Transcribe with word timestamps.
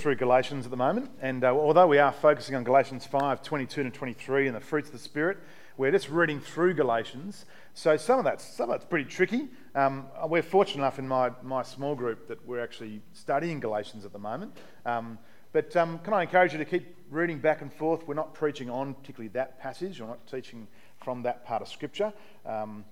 through 0.00 0.16
Galatians 0.16 0.64
at 0.64 0.70
the 0.70 0.78
moment, 0.78 1.10
and 1.20 1.44
uh, 1.44 1.48
although 1.48 1.86
we 1.86 1.98
are 1.98 2.10
focusing 2.10 2.54
on 2.54 2.64
Galatians 2.64 3.04
5 3.04 3.42
22 3.42 3.82
to 3.82 3.90
23 3.90 4.46
and 4.46 4.56
the 4.56 4.60
fruits 4.60 4.88
of 4.88 4.94
the 4.94 4.98
Spirit, 4.98 5.36
we're 5.76 5.90
just 5.90 6.08
reading 6.08 6.40
through 6.40 6.72
Galatians. 6.72 7.44
So 7.74 7.98
some 7.98 8.18
of 8.18 8.24
that's, 8.24 8.42
some 8.42 8.70
of 8.70 8.70
that's 8.70 8.86
pretty 8.86 9.10
tricky. 9.10 9.48
Um, 9.74 10.06
we're 10.26 10.42
fortunate 10.42 10.82
enough 10.82 10.98
in 10.98 11.06
my, 11.06 11.32
my 11.42 11.62
small 11.62 11.94
group 11.94 12.28
that 12.28 12.46
we're 12.46 12.62
actually 12.62 13.02
studying 13.12 13.60
Galatians 13.60 14.06
at 14.06 14.12
the 14.14 14.18
moment. 14.18 14.56
Um, 14.86 15.18
but 15.52 15.76
um, 15.76 15.98
can 15.98 16.14
I 16.14 16.22
encourage 16.22 16.52
you 16.52 16.58
to 16.58 16.64
keep 16.64 16.96
reading 17.10 17.38
back 17.38 17.60
and 17.60 17.70
forth? 17.70 18.08
We're 18.08 18.14
not 18.14 18.32
preaching 18.32 18.70
on 18.70 18.94
particularly 18.94 19.28
that 19.34 19.60
passage, 19.60 20.00
we're 20.00 20.06
not 20.06 20.26
teaching 20.26 20.66
from 21.04 21.22
that 21.24 21.44
part 21.44 21.60
of 21.60 21.68
Scripture, 21.68 22.12
um, 22.46 22.86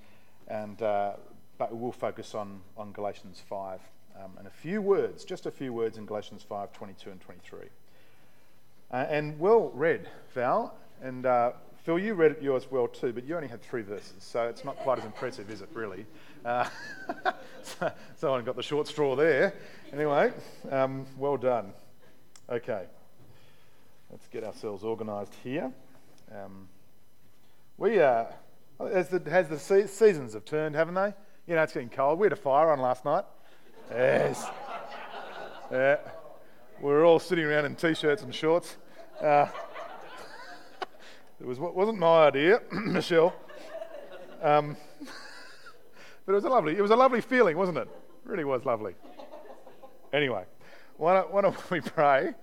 and, 0.47 0.83
uh, 0.83 1.13
but 1.57 1.73
we 1.73 1.81
will 1.81 1.93
focus 1.93 2.35
on, 2.35 2.61
on 2.77 2.93
Galatians 2.93 3.43
5 3.49 3.81
um, 4.23 4.33
and 4.39 4.47
a 4.47 4.51
few 4.51 4.83
words, 4.83 5.25
just 5.25 5.47
a 5.47 5.51
few 5.51 5.73
words 5.73 5.99
in 5.99 6.07
Galatians 6.07 6.43
5 6.43 6.73
22 6.73 7.11
and 7.11 7.21
23. 7.21 7.61
Uh, 8.91 8.97
and 9.09 9.39
well 9.39 9.71
read, 9.75 10.09
Val. 10.35 10.75
And 11.03 11.27
uh, 11.27 11.53
Phil, 11.85 11.99
you 11.99 12.15
read 12.15 12.37
yours 12.41 12.67
well 12.71 12.89
too, 12.89 13.13
but 13.13 13.25
you 13.25 13.37
only 13.37 13.49
had 13.49 13.63
three 13.63 13.83
verses, 13.83 14.15
so 14.19 14.49
it's 14.49 14.65
not 14.65 14.77
quite 14.77 14.99
as 14.99 15.05
impressive, 15.05 15.51
is 15.51 15.63
it, 15.63 15.69
really? 15.73 16.07
Uh, 16.45 16.69
so, 17.63 17.93
someone 18.17 18.45
got 18.45 18.57
the 18.57 18.63
short 18.63 18.89
straw 18.89 19.15
there. 19.15 19.55
Anyway, 19.93 20.33
um, 20.71 21.07
well 21.17 21.37
done. 21.37 21.73
Okay, 22.51 22.85
let's 24.11 24.27
get 24.29 24.43
ourselves 24.43 24.85
organised 24.85 25.35
here. 25.45 25.73
Um, 26.35 26.69
we, 27.77 28.01
uh, 28.01 28.25
as 28.81 29.09
the, 29.09 29.31
has 29.31 29.49
the 29.49 29.59
seasons 29.59 30.35
have 30.35 30.45
turned, 30.45 30.75
haven't 30.75 30.95
they? 30.95 31.15
You 31.47 31.55
know, 31.55 31.63
it's 31.63 31.73
getting 31.73 31.89
cold. 31.89 32.19
We 32.19 32.27
had 32.27 32.33
a 32.33 32.37
fire 32.37 32.71
on 32.71 32.81
last 32.81 33.05
night. 33.05 33.25
Yes. 33.91 34.47
Yeah. 35.71 35.97
We 36.81 36.91
were 36.91 37.05
all 37.05 37.19
sitting 37.19 37.45
around 37.45 37.65
in 37.65 37.75
t-shirts 37.75 38.23
and 38.23 38.35
shorts. 38.35 38.77
Uh, 39.21 39.47
it 41.41 41.47
was 41.47 41.59
wasn't 41.59 41.99
my 41.99 42.27
idea, 42.27 42.61
Michelle. 42.73 43.35
Um, 44.43 44.77
but 46.27 46.33
it 46.33 46.35
was 46.35 46.45
a 46.45 46.49
lovely 46.49 46.77
it 46.77 46.83
was 46.83 46.91
a 46.91 46.97
lovely 46.97 47.21
feeling, 47.21 47.57
wasn't 47.57 47.79
it? 47.79 47.89
It 47.89 48.31
really 48.31 48.45
was 48.45 48.65
lovely. 48.65 48.95
Anyway, 50.13 50.45
why 50.97 51.15
don't, 51.15 51.33
why 51.33 51.41
don't 51.41 51.71
we 51.71 51.81
pray 51.81 52.35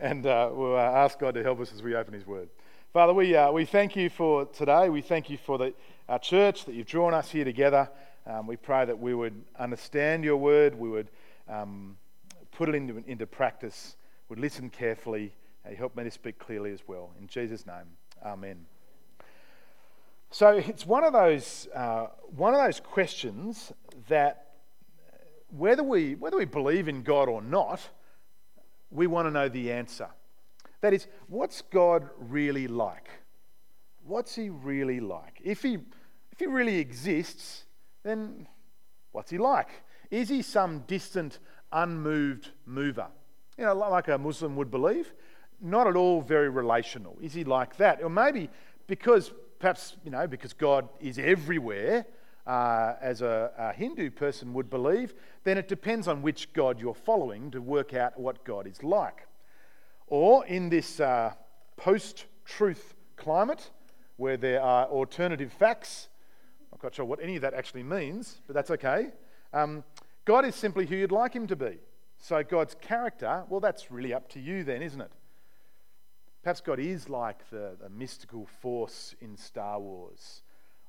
and 0.00 0.26
uh, 0.26 0.50
we'll 0.52 0.76
uh, 0.76 0.80
ask 0.80 1.18
God 1.18 1.34
to 1.34 1.42
help 1.42 1.60
us 1.60 1.72
as 1.72 1.82
we 1.82 1.94
open 1.94 2.14
His 2.14 2.26
Word. 2.26 2.48
Father, 2.92 3.12
we, 3.12 3.36
uh, 3.36 3.52
we 3.52 3.64
thank 3.64 3.96
you 3.96 4.08
for 4.08 4.46
today. 4.46 4.88
We 4.88 5.02
thank 5.02 5.28
you 5.28 5.36
for 5.36 5.58
the, 5.58 5.74
our 6.08 6.18
church 6.18 6.64
that 6.64 6.74
you've 6.74 6.86
drawn 6.86 7.14
us 7.14 7.30
here 7.30 7.44
together. 7.44 7.90
Um, 8.28 8.46
we 8.46 8.56
pray 8.56 8.84
that 8.84 8.98
we 8.98 9.14
would 9.14 9.42
understand 9.58 10.22
your 10.22 10.36
word, 10.36 10.74
we 10.74 10.90
would 10.90 11.08
um, 11.48 11.96
put 12.52 12.68
it 12.68 12.74
into, 12.74 13.02
into 13.06 13.26
practice, 13.26 13.96
would 14.28 14.38
listen 14.38 14.68
carefully, 14.68 15.32
and 15.64 15.74
help 15.74 15.96
me 15.96 16.04
to 16.04 16.10
speak 16.10 16.38
clearly 16.38 16.70
as 16.72 16.80
well. 16.86 17.10
In 17.18 17.26
Jesus' 17.26 17.66
name, 17.66 17.96
amen. 18.22 18.66
So 20.30 20.50
it's 20.50 20.84
one 20.84 21.04
of 21.04 21.14
those, 21.14 21.68
uh, 21.74 22.08
one 22.36 22.52
of 22.52 22.60
those 22.62 22.80
questions 22.80 23.72
that 24.08 24.48
whether 25.56 25.82
we, 25.82 26.14
whether 26.14 26.36
we 26.36 26.44
believe 26.44 26.86
in 26.86 27.02
God 27.02 27.30
or 27.30 27.40
not, 27.40 27.80
we 28.90 29.06
want 29.06 29.26
to 29.26 29.30
know 29.30 29.48
the 29.48 29.72
answer. 29.72 30.08
That 30.82 30.92
is, 30.92 31.06
what's 31.28 31.62
God 31.62 32.10
really 32.18 32.68
like? 32.68 33.08
What's 34.04 34.34
he 34.34 34.50
really 34.50 35.00
like? 35.00 35.40
If 35.42 35.62
he, 35.62 35.78
if 36.30 36.38
he 36.38 36.46
really 36.46 36.78
exists, 36.78 37.64
then 38.02 38.46
what's 39.12 39.30
he 39.30 39.38
like? 39.38 39.68
Is 40.10 40.28
he 40.28 40.42
some 40.42 40.84
distant, 40.86 41.38
unmoved 41.72 42.50
mover? 42.66 43.08
You 43.56 43.64
know, 43.64 43.74
like 43.74 44.08
a 44.08 44.18
Muslim 44.18 44.56
would 44.56 44.70
believe? 44.70 45.12
Not 45.60 45.86
at 45.86 45.96
all 45.96 46.20
very 46.20 46.48
relational. 46.48 47.18
Is 47.20 47.34
he 47.34 47.44
like 47.44 47.76
that? 47.76 48.02
Or 48.02 48.08
maybe 48.08 48.48
because, 48.86 49.32
perhaps, 49.58 49.96
you 50.04 50.10
know, 50.10 50.26
because 50.26 50.52
God 50.52 50.88
is 51.00 51.18
everywhere, 51.18 52.06
uh, 52.48 52.94
as 53.02 53.20
a, 53.20 53.52
a, 53.58 53.72
Hindu 53.74 54.10
person 54.10 54.54
would 54.54 54.70
believe, 54.70 55.14
then 55.44 55.58
it 55.58 55.68
depends 55.68 56.08
on 56.08 56.22
which 56.22 56.50
God 56.54 56.80
you're 56.80 56.94
following 56.94 57.50
to 57.50 57.60
work 57.60 57.92
out 57.92 58.18
what 58.18 58.42
God 58.44 58.66
is 58.66 58.82
like. 58.82 59.26
Or 60.06 60.46
in 60.46 60.70
this 60.70 60.98
uh, 60.98 61.34
post 61.76 62.24
truth 62.46 62.94
climate, 63.16 63.70
where 64.16 64.38
there 64.38 64.62
are 64.62 64.86
alternative 64.86 65.52
facts, 65.52 66.08
not 66.70 66.80
quite 66.80 66.94
sure 66.94 67.04
what 67.04 67.20
any 67.22 67.36
of 67.36 67.42
that 67.42 67.54
actually 67.54 67.82
means, 67.82 68.40
but 68.46 68.54
that's 68.54 68.70
okay. 68.70 69.08
Um, 69.52 69.84
God 70.24 70.44
is 70.44 70.54
simply 70.54 70.86
who 70.86 70.96
you'd 70.96 71.12
like 71.12 71.34
him 71.34 71.46
to 71.46 71.56
be. 71.56 71.78
So 72.18 72.42
God's 72.42 72.74
character, 72.80 73.44
well, 73.48 73.60
that's 73.60 73.90
really 73.90 74.12
up 74.12 74.28
to 74.30 74.40
you 74.40 74.64
then, 74.64 74.82
isn't 74.82 75.00
it? 75.00 75.12
Perhaps 76.42 76.60
God 76.60 76.78
is 76.78 77.08
like 77.08 77.48
the, 77.50 77.76
the 77.80 77.88
mystical 77.88 78.46
force 78.60 79.14
in 79.20 79.36
Star 79.36 79.80
Wars, 79.80 80.42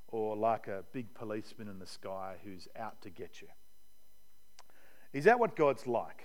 or 0.07 0.35
like 0.35 0.67
a 0.67 0.83
big 0.91 1.13
policeman 1.13 1.67
in 1.67 1.79
the 1.79 1.85
sky 1.85 2.35
who's 2.43 2.67
out 2.77 3.01
to 3.01 3.09
get 3.09 3.41
you. 3.41 3.47
Is 5.13 5.23
that 5.25 5.39
what 5.39 5.55
God's 5.55 5.87
like? 5.87 6.23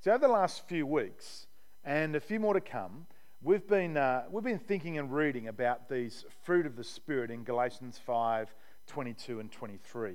So, 0.00 0.10
over 0.12 0.26
the 0.26 0.32
last 0.32 0.66
few 0.66 0.86
weeks, 0.86 1.46
and 1.84 2.16
a 2.16 2.20
few 2.20 2.40
more 2.40 2.54
to 2.54 2.60
come, 2.60 3.06
we've 3.42 3.66
been, 3.66 3.96
uh, 3.96 4.24
we've 4.30 4.44
been 4.44 4.58
thinking 4.58 4.98
and 4.98 5.12
reading 5.12 5.48
about 5.48 5.88
these 5.88 6.24
fruit 6.42 6.66
of 6.66 6.76
the 6.76 6.84
Spirit 6.84 7.30
in 7.30 7.44
Galatians 7.44 7.98
5 8.04 8.54
22 8.86 9.38
and 9.38 9.52
23. 9.52 10.14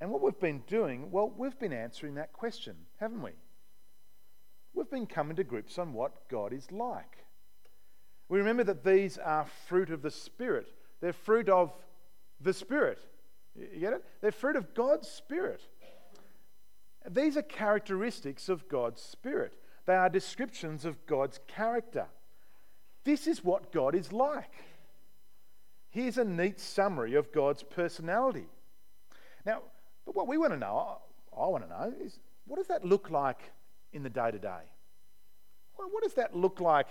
And 0.00 0.10
what 0.10 0.22
we've 0.22 0.38
been 0.38 0.62
doing, 0.66 1.10
well, 1.10 1.32
we've 1.36 1.58
been 1.58 1.72
answering 1.72 2.14
that 2.14 2.32
question, 2.32 2.74
haven't 2.98 3.22
we? 3.22 3.32
We've 4.72 4.90
been 4.90 5.06
coming 5.06 5.36
to 5.36 5.44
grips 5.44 5.78
on 5.78 5.92
what 5.92 6.28
God 6.28 6.52
is 6.52 6.72
like. 6.72 7.24
We 8.28 8.38
remember 8.38 8.64
that 8.64 8.84
these 8.84 9.18
are 9.18 9.46
fruit 9.68 9.90
of 9.90 10.02
the 10.02 10.10
Spirit. 10.10 10.72
They're 11.00 11.12
fruit 11.12 11.48
of 11.48 11.72
the 12.40 12.54
Spirit. 12.54 12.98
You 13.54 13.80
get 13.80 13.92
it? 13.92 14.04
They're 14.20 14.32
fruit 14.32 14.56
of 14.56 14.74
God's 14.74 15.08
Spirit. 15.08 15.60
These 17.08 17.36
are 17.36 17.42
characteristics 17.42 18.48
of 18.48 18.66
God's 18.68 19.02
Spirit. 19.02 19.54
They 19.86 19.94
are 19.94 20.08
descriptions 20.08 20.84
of 20.84 21.04
God's 21.06 21.40
character. 21.46 22.06
This 23.04 23.26
is 23.26 23.44
what 23.44 23.72
God 23.72 23.94
is 23.94 24.12
like. 24.12 24.52
Here's 25.90 26.18
a 26.18 26.24
neat 26.24 26.58
summary 26.58 27.14
of 27.14 27.32
God's 27.32 27.62
personality. 27.62 28.46
Now, 29.44 29.62
but 30.06 30.16
what 30.16 30.26
we 30.26 30.38
want 30.38 30.52
to 30.52 30.58
know, 30.58 30.98
I 31.36 31.46
want 31.46 31.64
to 31.64 31.70
know, 31.70 31.92
is 32.02 32.18
what 32.46 32.56
does 32.56 32.66
that 32.68 32.84
look 32.84 33.10
like 33.10 33.40
in 33.92 34.02
the 34.02 34.10
day 34.10 34.30
to 34.30 34.38
day? 34.38 34.62
What 35.76 36.02
does 36.02 36.14
that 36.14 36.36
look 36.36 36.60
like 36.60 36.88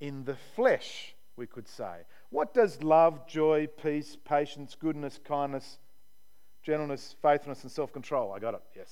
in 0.00 0.24
the 0.24 0.36
flesh, 0.56 1.14
we 1.36 1.46
could 1.46 1.68
say? 1.68 1.98
What 2.30 2.54
does 2.54 2.82
love, 2.82 3.26
joy, 3.26 3.66
peace, 3.82 4.16
patience, 4.24 4.76
goodness, 4.78 5.18
kindness, 5.22 5.78
gentleness, 6.62 7.16
faithfulness, 7.22 7.62
and 7.62 7.72
self 7.72 7.92
control? 7.92 8.32
I 8.32 8.38
got 8.38 8.54
it, 8.54 8.62
yes. 8.74 8.90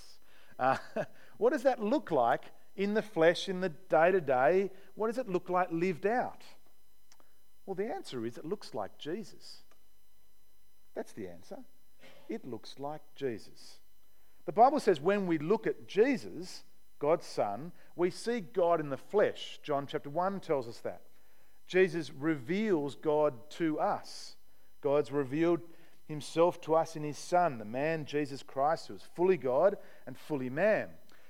Uh, 0.58 0.76
what 1.38 1.52
does 1.52 1.62
that 1.62 1.82
look 1.82 2.10
like 2.10 2.44
in 2.76 2.94
the 2.94 3.02
flesh, 3.02 3.48
in 3.48 3.60
the 3.60 3.70
day 3.70 4.12
to 4.12 4.20
day? 4.20 4.70
What 4.94 5.08
does 5.08 5.18
it 5.18 5.28
look 5.28 5.48
like 5.48 5.68
lived 5.70 6.06
out? 6.06 6.42
Well, 7.64 7.74
the 7.74 7.92
answer 7.92 8.24
is 8.24 8.38
it 8.38 8.44
looks 8.44 8.74
like 8.74 8.98
Jesus. 8.98 9.62
That's 10.94 11.12
the 11.12 11.28
answer. 11.28 11.58
It 12.28 12.44
looks 12.44 12.76
like 12.78 13.02
Jesus. 13.14 13.78
The 14.46 14.52
Bible 14.52 14.80
says 14.80 15.00
when 15.00 15.26
we 15.26 15.38
look 15.38 15.66
at 15.66 15.88
Jesus, 15.88 16.64
God's 16.98 17.26
Son, 17.26 17.72
we 17.96 18.10
see 18.10 18.40
God 18.40 18.80
in 18.80 18.88
the 18.88 18.96
flesh. 18.96 19.58
John 19.62 19.86
chapter 19.86 20.08
1 20.08 20.40
tells 20.40 20.68
us 20.68 20.78
that. 20.80 21.02
Jesus 21.66 22.12
reveals 22.12 22.94
God 22.94 23.34
to 23.50 23.78
us. 23.80 24.36
God's 24.80 25.10
revealed 25.10 25.60
himself 26.06 26.60
to 26.62 26.76
us 26.76 26.94
in 26.94 27.02
his 27.02 27.18
Son, 27.18 27.58
the 27.58 27.64
man 27.64 28.04
Jesus 28.04 28.42
Christ, 28.42 28.86
who 28.86 28.94
is 28.94 29.02
fully 29.14 29.36
God 29.36 29.76
and 30.06 30.16
fully 30.16 30.48
man. 30.48 30.88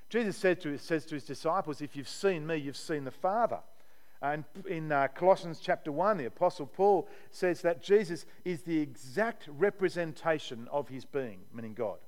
Jesus 0.08 0.40
to, 0.40 0.78
says 0.78 1.04
to 1.06 1.14
his 1.14 1.24
disciples, 1.24 1.80
If 1.80 1.96
you've 1.96 2.08
seen 2.08 2.46
me, 2.46 2.56
you've 2.56 2.76
seen 2.76 3.04
the 3.04 3.10
Father. 3.10 3.60
And 4.22 4.44
in 4.68 4.90
uh, 4.90 5.08
Colossians 5.14 5.60
chapter 5.62 5.92
1, 5.92 6.18
the 6.18 6.26
Apostle 6.26 6.66
Paul 6.66 7.08
says 7.30 7.60
that 7.62 7.82
Jesus 7.82 8.24
is 8.44 8.62
the 8.62 8.80
exact 8.80 9.48
representation 9.48 10.68
of 10.70 10.88
his 10.88 11.04
being, 11.04 11.40
meaning 11.52 11.74
God. 11.74 11.98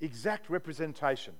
Exact 0.00 0.48
representation. 0.48 1.34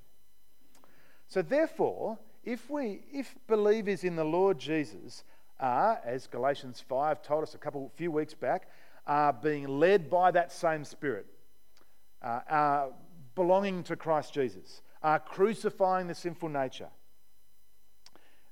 So, 1.26 1.42
therefore, 1.42 2.18
if, 2.44 2.68
we, 2.68 3.02
if 3.12 3.34
believers 3.46 4.04
in 4.04 4.16
the 4.16 4.24
Lord 4.24 4.58
Jesus 4.58 5.24
are, 5.58 6.00
as 6.04 6.26
Galatians 6.26 6.82
5 6.86 7.22
told 7.22 7.42
us 7.42 7.54
a 7.54 7.58
couple 7.58 7.90
few 7.96 8.10
weeks 8.10 8.34
back, 8.34 8.68
are 9.06 9.32
being 9.32 9.66
led 9.66 10.10
by 10.10 10.30
that 10.30 10.52
same 10.52 10.84
Spirit, 10.84 11.26
uh, 12.22 12.40
are 12.48 12.88
belonging 13.34 13.82
to 13.84 13.96
Christ 13.96 14.34
Jesus, 14.34 14.82
are 15.02 15.19
crucifying 15.19 16.06
the 16.06 16.14
sinful 16.14 16.49
nature, 16.49 16.91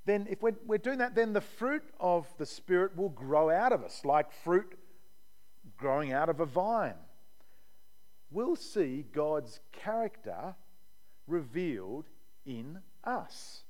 then 0.05 0.27
if 0.29 0.41
we're, 0.41 0.55
we're 0.65 0.77
doing 0.77 0.97
that, 0.97 1.13
then 1.13 1.33
the 1.33 1.41
fruit 1.41 1.83
of 1.99 2.27
the 2.37 2.45
Spirit 2.45 2.97
will 2.97 3.09
grow 3.09 3.49
out 3.49 3.71
of 3.71 3.83
us, 3.83 4.03
like 4.03 4.31
fruit 4.31 4.77
growing 5.77 6.11
out 6.11 6.29
of 6.29 6.39
a 6.39 6.45
vine. 6.45 6.95
We'll 8.31 8.55
see 8.55 9.05
God's 9.11 9.59
character 9.71 10.55
revealed 11.27 12.05
in 12.45 12.79
us. 13.03 13.63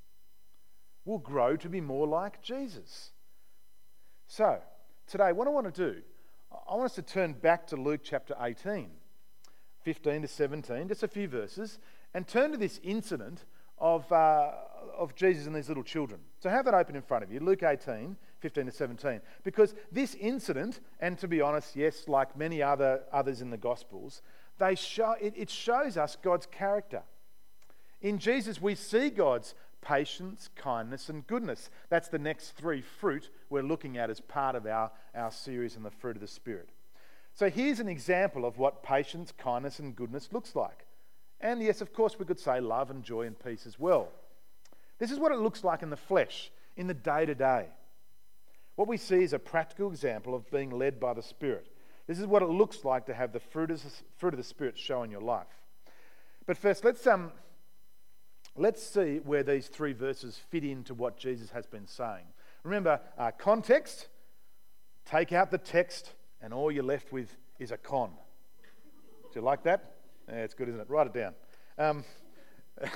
We'll 1.05 1.17
grow 1.17 1.55
to 1.57 1.69
be 1.69 1.81
more 1.81 2.07
like 2.07 2.41
Jesus. 2.41 3.11
So, 4.27 4.59
today, 5.07 5.31
what 5.31 5.47
I 5.47 5.51
want 5.51 5.73
to 5.73 5.93
do, 5.93 6.01
I 6.51 6.75
want 6.75 6.85
us 6.85 6.95
to 6.95 7.01
turn 7.01 7.33
back 7.33 7.67
to 7.67 7.75
Luke 7.75 8.01
chapter 8.03 8.35
18, 8.39 8.89
15 9.83 10.21
to 10.21 10.27
17, 10.27 10.87
just 10.87 11.03
a 11.03 11.07
few 11.07 11.27
verses, 11.27 11.79
and 12.13 12.27
turn 12.27 12.51
to 12.51 12.57
this 12.57 12.79
incident 12.83 13.45
of, 13.77 14.11
uh, 14.11 14.51
of 14.97 15.15
Jesus 15.15 15.45
and 15.45 15.55
these 15.55 15.67
little 15.67 15.83
children. 15.83 16.19
So 16.39 16.49
have 16.49 16.65
that 16.65 16.73
open 16.73 16.95
in 16.95 17.01
front 17.01 17.23
of 17.23 17.31
you, 17.31 17.39
Luke 17.39 17.63
18, 17.63 18.17
15 18.39 18.65
to 18.65 18.71
17. 18.71 19.21
Because 19.43 19.75
this 19.91 20.15
incident, 20.15 20.79
and 20.99 21.17
to 21.19 21.27
be 21.27 21.41
honest, 21.41 21.75
yes, 21.75 22.07
like 22.07 22.37
many 22.37 22.61
other 22.61 23.01
others 23.11 23.41
in 23.41 23.49
the 23.49 23.57
Gospels, 23.57 24.21
they 24.57 24.75
show, 24.75 25.15
it, 25.21 25.33
it 25.37 25.49
shows 25.49 25.97
us 25.97 26.17
God's 26.21 26.45
character. 26.45 27.03
In 28.01 28.17
Jesus, 28.17 28.61
we 28.61 28.75
see 28.75 29.09
God's 29.09 29.55
patience, 29.81 30.49
kindness, 30.55 31.09
and 31.09 31.25
goodness. 31.25 31.69
That's 31.89 32.09
the 32.09 32.19
next 32.19 32.51
three 32.51 32.81
fruit 32.81 33.29
we're 33.49 33.63
looking 33.63 33.97
at 33.97 34.09
as 34.09 34.19
part 34.19 34.55
of 34.55 34.65
our, 34.65 34.91
our 35.15 35.31
series 35.31 35.77
on 35.77 35.83
the 35.83 35.91
fruit 35.91 36.15
of 36.15 36.21
the 36.21 36.27
Spirit. 36.27 36.69
So 37.33 37.49
here's 37.49 37.79
an 37.79 37.87
example 37.87 38.45
of 38.45 38.57
what 38.57 38.83
patience, 38.83 39.31
kindness, 39.37 39.79
and 39.79 39.95
goodness 39.95 40.29
looks 40.31 40.55
like. 40.55 40.85
And 41.41 41.61
yes, 41.61 41.81
of 41.81 41.93
course, 41.93 42.19
we 42.19 42.25
could 42.25 42.39
say 42.39 42.59
love 42.59 42.89
and 42.89 43.03
joy 43.03 43.21
and 43.23 43.37
peace 43.37 43.65
as 43.65 43.79
well. 43.79 44.09
This 44.97 45.11
is 45.11 45.19
what 45.19 45.31
it 45.31 45.39
looks 45.39 45.63
like 45.63 45.81
in 45.81 45.89
the 45.89 45.97
flesh, 45.97 46.51
in 46.75 46.87
the 46.87 46.93
day 46.93 47.25
to 47.25 47.33
day. 47.33 47.67
What 48.75 48.87
we 48.87 48.97
see 48.97 49.23
is 49.23 49.33
a 49.33 49.39
practical 49.39 49.89
example 49.89 50.35
of 50.35 50.49
being 50.51 50.69
led 50.69 50.99
by 50.99 51.13
the 51.13 51.21
Spirit. 51.21 51.67
This 52.07 52.19
is 52.19 52.25
what 52.25 52.41
it 52.41 52.49
looks 52.49 52.83
like 52.83 53.05
to 53.05 53.13
have 53.13 53.31
the 53.31 53.39
fruit 53.39 53.71
of 53.71 53.81
the, 54.35 54.43
Spirit 54.43 54.77
show 54.77 55.03
in 55.03 55.11
your 55.11 55.21
life. 55.21 55.47
But 56.45 56.57
first, 56.57 56.83
let's, 56.83 57.05
um, 57.05 57.31
let's 58.55 58.81
see 58.81 59.19
where 59.19 59.43
these 59.43 59.67
three 59.67 59.93
verses 59.93 60.39
fit 60.49 60.63
into 60.63 60.93
what 60.93 61.17
Jesus 61.17 61.51
has 61.51 61.65
been 61.65 61.87
saying. 61.87 62.25
Remember, 62.63 62.99
uh, 63.17 63.31
context, 63.37 64.07
take 65.05 65.31
out 65.31 65.51
the 65.51 65.57
text, 65.57 66.13
and 66.41 66.53
all 66.53 66.71
you're 66.71 66.83
left 66.83 67.11
with 67.11 67.35
is 67.59 67.71
a 67.71 67.77
con. 67.77 68.11
Do 69.31 69.39
you 69.39 69.41
like 69.41 69.63
that? 69.63 69.98
Yeah, 70.29 70.43
it's 70.43 70.53
good, 70.53 70.69
isn't 70.69 70.79
it? 70.79 70.89
Write 70.89 71.07
it 71.07 71.13
down. 71.13 71.33
Um, 71.77 72.03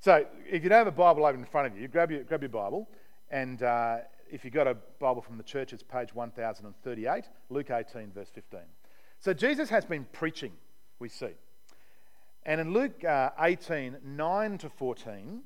so, 0.00 0.26
if 0.46 0.62
you 0.62 0.68
don't 0.68 0.78
have 0.78 0.86
a 0.86 0.92
Bible 0.92 1.24
open 1.24 1.40
in 1.40 1.46
front 1.46 1.72
of 1.72 1.78
you, 1.78 1.88
grab 1.88 2.10
your, 2.10 2.22
grab 2.24 2.42
your 2.42 2.50
Bible. 2.50 2.88
And 3.30 3.62
uh, 3.62 3.98
if 4.30 4.44
you've 4.44 4.52
got 4.52 4.66
a 4.66 4.76
Bible 4.98 5.22
from 5.22 5.38
the 5.38 5.42
church, 5.42 5.72
it's 5.72 5.82
page 5.82 6.14
1038, 6.14 7.24
Luke 7.48 7.70
18, 7.70 8.12
verse 8.12 8.28
15. 8.34 8.60
So, 9.20 9.32
Jesus 9.32 9.70
has 9.70 9.86
been 9.86 10.06
preaching, 10.12 10.52
we 10.98 11.08
see. 11.08 11.32
And 12.44 12.60
in 12.60 12.72
Luke 12.74 13.04
uh, 13.04 13.30
18, 13.40 13.96
9 14.04 14.58
to 14.58 14.68
14, 14.68 15.40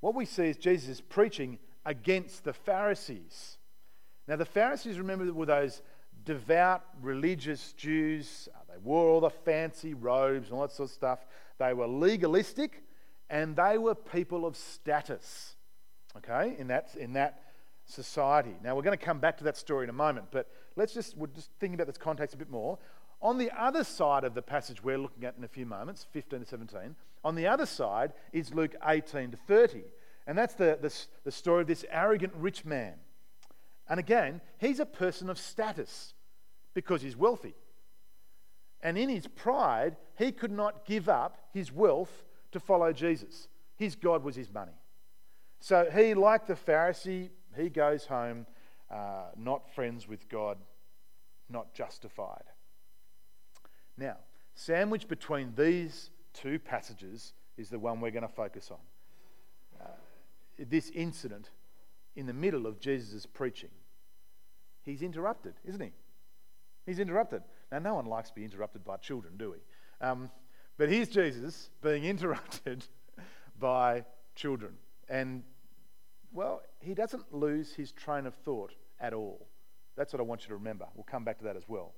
what 0.00 0.14
we 0.14 0.24
see 0.24 0.44
is 0.44 0.56
Jesus 0.56 0.88
is 0.88 1.00
preaching 1.00 1.58
against 1.84 2.44
the 2.44 2.52
Pharisees. 2.52 3.58
Now, 4.26 4.36
the 4.36 4.46
Pharisees, 4.46 4.98
remember, 4.98 5.30
were 5.32 5.46
those 5.46 5.82
devout 6.24 6.82
religious 7.02 7.72
Jews. 7.72 8.48
They 8.74 8.80
wore 8.82 9.08
all 9.08 9.20
the 9.20 9.30
fancy 9.30 9.94
robes 9.94 10.48
and 10.48 10.56
all 10.56 10.62
that 10.62 10.72
sort 10.72 10.88
of 10.88 10.94
stuff. 10.94 11.20
They 11.58 11.72
were 11.72 11.86
legalistic 11.86 12.82
and 13.30 13.54
they 13.54 13.78
were 13.78 13.94
people 13.94 14.44
of 14.46 14.56
status, 14.56 15.54
okay, 16.16 16.56
in 16.58 16.66
that, 16.68 16.90
in 16.98 17.12
that 17.12 17.42
society. 17.86 18.54
Now, 18.64 18.74
we're 18.74 18.82
going 18.82 18.98
to 18.98 19.04
come 19.04 19.20
back 19.20 19.38
to 19.38 19.44
that 19.44 19.56
story 19.56 19.84
in 19.84 19.90
a 19.90 19.94
moment, 19.94 20.26
but 20.32 20.50
let's 20.74 20.92
just, 20.92 21.16
we're 21.16 21.28
just 21.28 21.50
thinking 21.60 21.74
about 21.74 21.86
this 21.86 21.98
context 21.98 22.34
a 22.34 22.38
bit 22.38 22.50
more. 22.50 22.78
On 23.22 23.38
the 23.38 23.50
other 23.56 23.84
side 23.84 24.24
of 24.24 24.34
the 24.34 24.42
passage 24.42 24.82
we're 24.82 24.98
looking 24.98 25.24
at 25.24 25.36
in 25.38 25.44
a 25.44 25.48
few 25.48 25.66
moments, 25.66 26.04
15 26.12 26.40
to 26.40 26.46
17, 26.46 26.96
on 27.22 27.34
the 27.36 27.46
other 27.46 27.66
side 27.66 28.12
is 28.32 28.52
Luke 28.52 28.74
18 28.84 29.30
to 29.30 29.36
30. 29.36 29.82
And 30.26 30.36
that's 30.36 30.54
the, 30.54 30.78
the, 30.80 30.92
the 31.22 31.30
story 31.30 31.60
of 31.60 31.68
this 31.68 31.84
arrogant 31.90 32.32
rich 32.36 32.64
man. 32.64 32.94
And 33.88 34.00
again, 34.00 34.40
he's 34.58 34.80
a 34.80 34.86
person 34.86 35.30
of 35.30 35.38
status 35.38 36.12
because 36.74 37.02
he's 37.02 37.16
wealthy. 37.16 37.54
And 38.84 38.98
in 38.98 39.08
his 39.08 39.26
pride, 39.26 39.96
he 40.16 40.30
could 40.30 40.52
not 40.52 40.84
give 40.84 41.08
up 41.08 41.48
his 41.52 41.72
wealth 41.72 42.22
to 42.52 42.60
follow 42.60 42.92
Jesus. 42.92 43.48
His 43.76 43.96
God 43.96 44.22
was 44.22 44.36
his 44.36 44.52
money. 44.52 44.78
So 45.58 45.88
he, 45.90 46.12
like 46.12 46.46
the 46.46 46.54
Pharisee, 46.54 47.30
he 47.56 47.70
goes 47.70 48.04
home 48.04 48.46
uh, 48.90 49.30
not 49.36 49.74
friends 49.74 50.06
with 50.06 50.28
God, 50.28 50.58
not 51.48 51.72
justified. 51.72 52.44
Now, 53.96 54.18
sandwiched 54.54 55.08
between 55.08 55.54
these 55.56 56.10
two 56.34 56.58
passages 56.58 57.32
is 57.56 57.70
the 57.70 57.78
one 57.78 58.00
we're 58.00 58.10
going 58.10 58.22
to 58.22 58.28
focus 58.28 58.70
on. 58.70 58.78
Uh, 59.80 59.88
this 60.58 60.90
incident 60.90 61.50
in 62.16 62.26
the 62.26 62.32
middle 62.32 62.66
of 62.66 62.78
Jesus' 62.78 63.24
preaching. 63.24 63.70
He's 64.82 65.00
interrupted, 65.00 65.54
isn't 65.64 65.80
he? 65.80 65.92
He's 66.84 66.98
interrupted. 66.98 67.42
Now, 67.74 67.80
no 67.80 67.94
one 67.94 68.06
likes 68.06 68.28
to 68.28 68.36
be 68.36 68.44
interrupted 68.44 68.84
by 68.84 68.98
children, 68.98 69.34
do 69.36 69.50
we? 69.50 69.58
Um, 70.00 70.30
but 70.78 70.88
here's 70.88 71.08
Jesus 71.08 71.70
being 71.82 72.04
interrupted 72.04 72.84
by 73.58 74.04
children. 74.36 74.74
And, 75.08 75.42
well, 76.32 76.62
he 76.78 76.94
doesn't 76.94 77.34
lose 77.34 77.74
his 77.74 77.90
train 77.90 78.26
of 78.26 78.34
thought 78.36 78.74
at 79.00 79.12
all. 79.12 79.48
That's 79.96 80.12
what 80.12 80.20
I 80.20 80.22
want 80.22 80.42
you 80.42 80.48
to 80.50 80.54
remember. 80.54 80.86
We'll 80.94 81.02
come 81.02 81.24
back 81.24 81.38
to 81.38 81.44
that 81.46 81.56
as 81.56 81.64
well. 81.66 81.94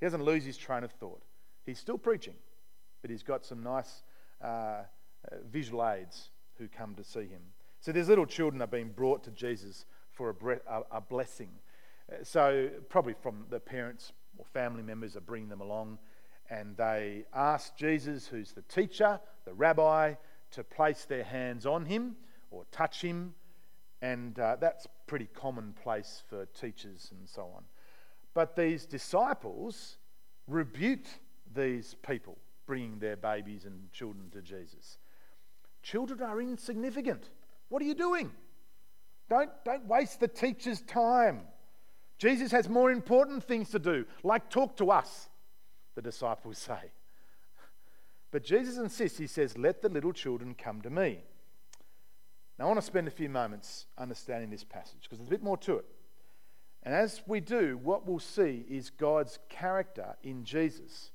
He 0.00 0.06
doesn't 0.06 0.24
lose 0.24 0.46
his 0.46 0.56
train 0.56 0.82
of 0.82 0.92
thought. 0.92 1.20
He's 1.66 1.78
still 1.78 1.98
preaching, 1.98 2.36
but 3.02 3.10
he's 3.10 3.22
got 3.22 3.44
some 3.44 3.62
nice 3.62 4.04
uh, 4.42 4.46
uh, 4.46 4.84
visual 5.50 5.86
aids 5.86 6.30
who 6.56 6.68
come 6.68 6.94
to 6.94 7.04
see 7.04 7.26
him. 7.26 7.42
So 7.80 7.92
these 7.92 8.08
little 8.08 8.24
children 8.24 8.62
are 8.62 8.66
being 8.66 8.88
brought 8.96 9.24
to 9.24 9.30
Jesus 9.30 9.84
for 10.10 10.30
a, 10.30 10.34
bre- 10.34 10.64
a, 10.66 10.84
a 10.90 11.00
blessing. 11.02 11.50
Uh, 12.10 12.24
so 12.24 12.70
probably 12.88 13.14
from 13.20 13.44
the 13.50 13.60
parents 13.60 14.12
or 14.38 14.44
family 14.46 14.82
members 14.82 15.16
are 15.16 15.20
bringing 15.20 15.48
them 15.48 15.60
along, 15.60 15.98
and 16.50 16.76
they 16.76 17.24
ask 17.34 17.76
Jesus, 17.76 18.26
who's 18.26 18.52
the 18.52 18.62
teacher, 18.62 19.20
the 19.44 19.52
rabbi, 19.52 20.14
to 20.52 20.64
place 20.64 21.04
their 21.04 21.24
hands 21.24 21.66
on 21.66 21.84
him 21.84 22.16
or 22.50 22.64
touch 22.72 23.02
him, 23.02 23.34
and 24.00 24.38
uh, 24.38 24.56
that's 24.60 24.86
pretty 25.06 25.28
commonplace 25.34 26.22
for 26.28 26.46
teachers 26.46 27.10
and 27.10 27.28
so 27.28 27.42
on. 27.54 27.64
But 28.34 28.56
these 28.56 28.86
disciples 28.86 29.98
rebuked 30.46 31.18
these 31.54 31.96
people 32.06 32.38
bringing 32.66 32.98
their 32.98 33.16
babies 33.16 33.64
and 33.64 33.92
children 33.92 34.30
to 34.30 34.42
Jesus. 34.42 34.98
Children 35.82 36.22
are 36.22 36.40
insignificant. 36.40 37.30
What 37.68 37.82
are 37.82 37.86
you 37.86 37.94
doing? 37.94 38.30
Don't, 39.28 39.50
don't 39.64 39.86
waste 39.86 40.20
the 40.20 40.28
teacher's 40.28 40.80
time. 40.82 41.40
Jesus 42.18 42.50
has 42.50 42.68
more 42.68 42.90
important 42.90 43.44
things 43.44 43.70
to 43.70 43.78
do, 43.78 44.04
like 44.22 44.50
talk 44.50 44.76
to 44.78 44.90
us, 44.90 45.28
the 45.94 46.02
disciples 46.02 46.58
say. 46.58 46.90
But 48.30 48.44
Jesus 48.44 48.76
insists, 48.76 49.18
he 49.18 49.26
says, 49.26 49.56
Let 49.56 49.80
the 49.82 49.88
little 49.88 50.12
children 50.12 50.54
come 50.54 50.80
to 50.82 50.90
me. 50.90 51.20
Now, 52.58 52.64
I 52.64 52.68
want 52.68 52.80
to 52.80 52.86
spend 52.86 53.06
a 53.06 53.12
few 53.12 53.28
moments 53.28 53.86
understanding 53.96 54.50
this 54.50 54.64
passage 54.64 55.02
because 55.02 55.18
there's 55.18 55.28
a 55.28 55.30
bit 55.30 55.42
more 55.42 55.56
to 55.58 55.76
it. 55.76 55.86
And 56.82 56.94
as 56.94 57.22
we 57.26 57.40
do, 57.40 57.78
what 57.82 58.06
we'll 58.06 58.18
see 58.18 58.64
is 58.68 58.90
God's 58.90 59.38
character 59.48 60.16
in 60.22 60.44
Jesus. 60.44 61.12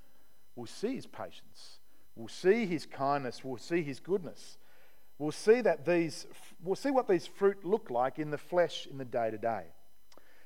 We'll 0.56 0.68
see 0.68 0.96
his 0.96 1.06
patience, 1.06 1.80
we'll 2.16 2.28
see 2.28 2.66
his 2.66 2.86
kindness, 2.86 3.44
we'll 3.44 3.58
see 3.58 3.82
his 3.82 4.00
goodness. 4.00 4.58
We'll 5.20 5.32
see 5.32 5.62
that 5.62 5.86
these 5.86 6.26
we'll 6.64 6.76
see 6.76 6.92
what 6.92 7.08
these 7.08 7.28
fruit 7.28 7.64
look 7.64 7.92
like 7.92 8.20
in 8.20 8.32
the 8.32 8.38
flesh 8.38 8.88
in 8.90 8.98
the 8.98 9.06
day 9.06 9.30
to 9.30 9.38
day. 9.38 9.66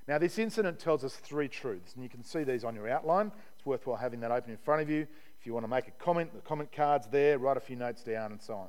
Now, 0.07 0.17
this 0.17 0.39
incident 0.39 0.79
tells 0.79 1.03
us 1.03 1.15
three 1.15 1.49
truths, 1.49 1.93
and 1.93 2.03
you 2.03 2.09
can 2.09 2.23
see 2.23 2.43
these 2.43 2.63
on 2.63 2.75
your 2.75 2.87
outline. 2.87 3.31
It's 3.57 3.65
worthwhile 3.65 3.97
having 3.97 4.21
that 4.21 4.31
open 4.31 4.51
in 4.51 4.57
front 4.57 4.81
of 4.81 4.89
you. 4.89 5.05
If 5.39 5.45
you 5.45 5.53
want 5.53 5.65
to 5.65 5.69
make 5.69 5.87
a 5.87 5.91
comment, 5.91 6.33
the 6.33 6.41
comment 6.41 6.71
card's 6.71 7.07
there, 7.07 7.37
write 7.37 7.57
a 7.57 7.61
few 7.61 7.75
notes 7.75 8.03
down, 8.03 8.31
and 8.31 8.41
so 8.41 8.53
on. 8.55 8.67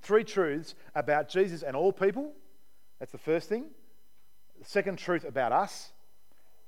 Three 0.00 0.22
truths 0.24 0.74
about 0.94 1.28
Jesus 1.28 1.62
and 1.62 1.74
all 1.74 1.92
people. 1.92 2.32
That's 3.00 3.12
the 3.12 3.18
first 3.18 3.48
thing. 3.48 3.66
The 4.60 4.64
second 4.64 4.98
truth 4.98 5.24
about 5.24 5.50
us. 5.50 5.92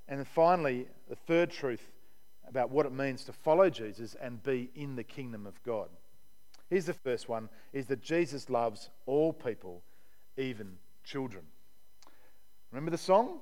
And 0.08 0.18
then 0.18 0.26
finally, 0.26 0.88
the 1.08 1.16
third 1.16 1.50
truth 1.50 1.92
about 2.48 2.70
what 2.70 2.86
it 2.86 2.92
means 2.92 3.24
to 3.24 3.32
follow 3.32 3.70
Jesus 3.70 4.16
and 4.20 4.42
be 4.42 4.70
in 4.74 4.96
the 4.96 5.04
kingdom 5.04 5.46
of 5.46 5.62
God. 5.62 5.88
Here's 6.68 6.86
the 6.86 6.92
first 6.92 7.28
one 7.28 7.48
is 7.72 7.86
that 7.86 8.02
Jesus 8.02 8.50
loves 8.50 8.90
all 9.06 9.32
people, 9.32 9.82
even 10.36 10.72
children. 11.04 11.44
Remember 12.74 12.90
the 12.90 12.98
song? 12.98 13.38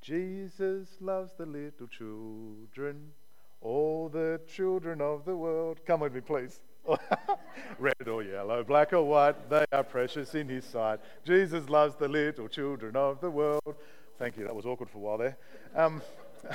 Jesus 0.00 0.88
loves 0.98 1.30
the 1.38 1.46
little 1.46 1.86
children, 1.86 3.12
all 3.60 4.08
the 4.08 4.40
children 4.52 5.00
of 5.00 5.24
the 5.24 5.36
world. 5.36 5.78
Come 5.86 6.00
with 6.00 6.12
me, 6.12 6.20
please. 6.20 6.58
Red 7.78 8.08
or 8.08 8.24
yellow, 8.24 8.64
black 8.64 8.92
or 8.92 9.04
white, 9.04 9.48
they 9.48 9.64
are 9.70 9.84
precious 9.84 10.34
in 10.34 10.48
his 10.48 10.64
sight. 10.64 10.98
Jesus 11.24 11.68
loves 11.68 11.94
the 11.94 12.08
little 12.08 12.48
children 12.48 12.96
of 12.96 13.20
the 13.20 13.30
world. 13.30 13.76
Thank 14.18 14.36
you, 14.36 14.42
that 14.42 14.56
was 14.56 14.66
awkward 14.66 14.90
for 14.90 14.98
a 14.98 15.00
while 15.00 15.18
there. 15.18 15.38
Um, 15.76 16.02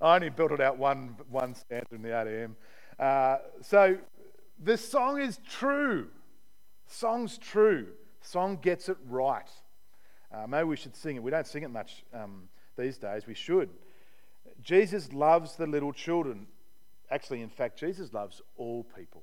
I 0.00 0.14
only 0.14 0.30
built 0.30 0.52
it 0.52 0.62
out 0.62 0.78
one, 0.78 1.16
one 1.28 1.54
stanza 1.54 1.94
in 1.94 2.00
the 2.00 2.18
8 2.18 2.26
a.m. 2.28 2.56
Uh, 2.98 3.36
so 3.60 3.98
this 4.58 4.88
song 4.88 5.20
is 5.20 5.38
true. 5.46 6.08
Song's 6.86 7.36
true. 7.36 7.88
Song 8.22 8.56
gets 8.56 8.88
it 8.88 8.96
right. 9.06 9.50
Uh, 10.32 10.46
maybe 10.46 10.64
we 10.64 10.76
should 10.76 10.96
sing 10.96 11.16
it. 11.16 11.22
We 11.22 11.30
don't 11.30 11.46
sing 11.46 11.62
it 11.62 11.70
much 11.70 12.04
um, 12.14 12.48
these 12.76 12.96
days. 12.96 13.26
We 13.26 13.34
should. 13.34 13.68
Jesus 14.62 15.12
loves 15.12 15.56
the 15.56 15.66
little 15.66 15.92
children. 15.92 16.46
Actually, 17.10 17.42
in 17.42 17.50
fact, 17.50 17.78
Jesus 17.78 18.12
loves 18.12 18.40
all 18.56 18.84
people. 18.96 19.22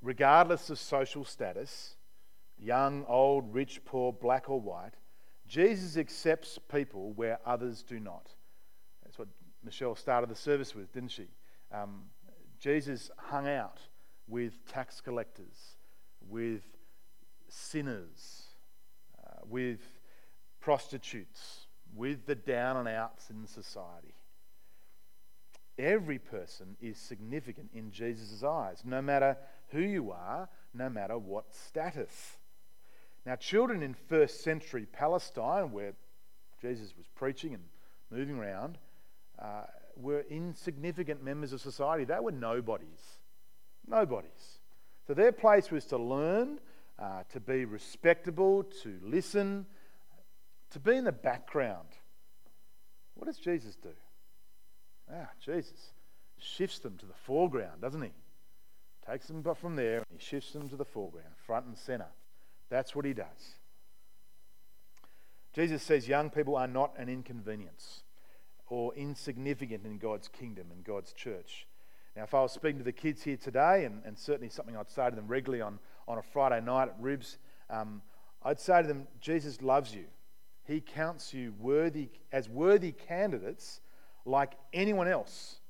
Regardless 0.00 0.70
of 0.70 0.78
social 0.78 1.24
status, 1.24 1.96
young, 2.56 3.04
old, 3.08 3.52
rich, 3.52 3.84
poor, 3.84 4.12
black, 4.12 4.48
or 4.48 4.60
white, 4.60 4.94
Jesus 5.48 5.96
accepts 5.96 6.58
people 6.70 7.12
where 7.14 7.40
others 7.44 7.82
do 7.82 7.98
not. 7.98 8.30
That's 9.02 9.18
what 9.18 9.28
Michelle 9.64 9.96
started 9.96 10.30
the 10.30 10.36
service 10.36 10.74
with, 10.74 10.92
didn't 10.92 11.10
she? 11.10 11.26
Um, 11.72 12.04
Jesus 12.60 13.10
hung 13.16 13.48
out 13.48 13.80
with 14.28 14.64
tax 14.66 15.00
collectors, 15.00 15.76
with 16.28 16.62
sinners, 17.48 18.47
with 19.48 19.80
prostitutes, 20.60 21.66
with 21.94 22.26
the 22.26 22.34
down 22.34 22.76
and 22.76 22.88
outs 22.88 23.30
in 23.30 23.46
society. 23.46 24.14
Every 25.78 26.18
person 26.18 26.76
is 26.80 26.98
significant 26.98 27.70
in 27.72 27.92
Jesus' 27.92 28.42
eyes, 28.42 28.82
no 28.84 29.00
matter 29.00 29.36
who 29.68 29.80
you 29.80 30.10
are, 30.10 30.48
no 30.74 30.88
matter 30.88 31.16
what 31.16 31.54
status. 31.54 32.38
Now, 33.24 33.36
children 33.36 33.82
in 33.82 33.94
first 33.94 34.42
century 34.42 34.86
Palestine, 34.92 35.70
where 35.70 35.92
Jesus 36.60 36.94
was 36.96 37.06
preaching 37.14 37.54
and 37.54 37.62
moving 38.10 38.38
around, 38.38 38.78
uh, 39.38 39.64
were 39.96 40.24
insignificant 40.28 41.22
members 41.22 41.52
of 41.52 41.60
society. 41.60 42.04
They 42.04 42.18
were 42.20 42.32
nobodies. 42.32 43.18
Nobodies. 43.86 44.60
So 45.06 45.14
their 45.14 45.32
place 45.32 45.70
was 45.70 45.84
to 45.86 45.98
learn, 45.98 46.60
uh, 46.98 47.22
to 47.32 47.40
be 47.40 47.64
respectable, 47.64 48.64
to 48.82 48.98
listen, 49.02 49.66
to 50.70 50.80
be 50.80 50.96
in 50.96 51.04
the 51.04 51.12
background. 51.12 51.88
What 53.14 53.26
does 53.26 53.38
Jesus 53.38 53.76
do? 53.76 53.90
Ah, 55.12 55.28
Jesus 55.44 55.92
shifts 56.38 56.78
them 56.78 56.96
to 56.98 57.06
the 57.06 57.14
foreground, 57.14 57.80
doesn't 57.80 58.02
he? 58.02 58.12
Takes 59.08 59.26
them 59.26 59.42
from 59.54 59.76
there 59.76 59.98
and 59.98 60.06
he 60.10 60.18
shifts 60.18 60.52
them 60.52 60.68
to 60.68 60.76
the 60.76 60.84
foreground, 60.84 61.34
front 61.46 61.66
and 61.66 61.76
center. 61.76 62.08
That's 62.68 62.94
what 62.94 63.04
he 63.04 63.14
does. 63.14 63.56
Jesus 65.54 65.82
says 65.82 66.06
young 66.06 66.30
people 66.30 66.56
are 66.56 66.68
not 66.68 66.92
an 66.98 67.08
inconvenience 67.08 68.02
or 68.68 68.94
insignificant 68.94 69.86
in 69.86 69.98
God's 69.98 70.28
kingdom 70.28 70.66
and 70.70 70.84
God's 70.84 71.12
church. 71.12 71.66
Now, 72.14 72.24
if 72.24 72.34
I 72.34 72.42
was 72.42 72.52
speaking 72.52 72.78
to 72.78 72.84
the 72.84 72.92
kids 72.92 73.22
here 73.22 73.36
today, 73.36 73.84
and, 73.84 74.02
and 74.04 74.18
certainly 74.18 74.50
something 74.50 74.76
I'd 74.76 74.90
say 74.90 75.08
to 75.08 75.16
them 75.16 75.26
regularly 75.26 75.62
on, 75.62 75.78
on 76.08 76.18
a 76.18 76.22
Friday 76.22 76.60
night 76.60 76.88
at 76.88 76.96
Ribs, 76.98 77.38
um, 77.70 78.02
I'd 78.42 78.58
say 78.58 78.82
to 78.82 78.88
them, 78.88 79.06
Jesus 79.20 79.62
loves 79.62 79.94
you. 79.94 80.06
He 80.64 80.80
counts 80.80 81.32
you 81.32 81.54
worthy 81.58 82.08
as 82.32 82.48
worthy 82.48 82.92
candidates 82.92 83.80
like 84.24 84.54
anyone 84.72 85.06
else 85.06 85.60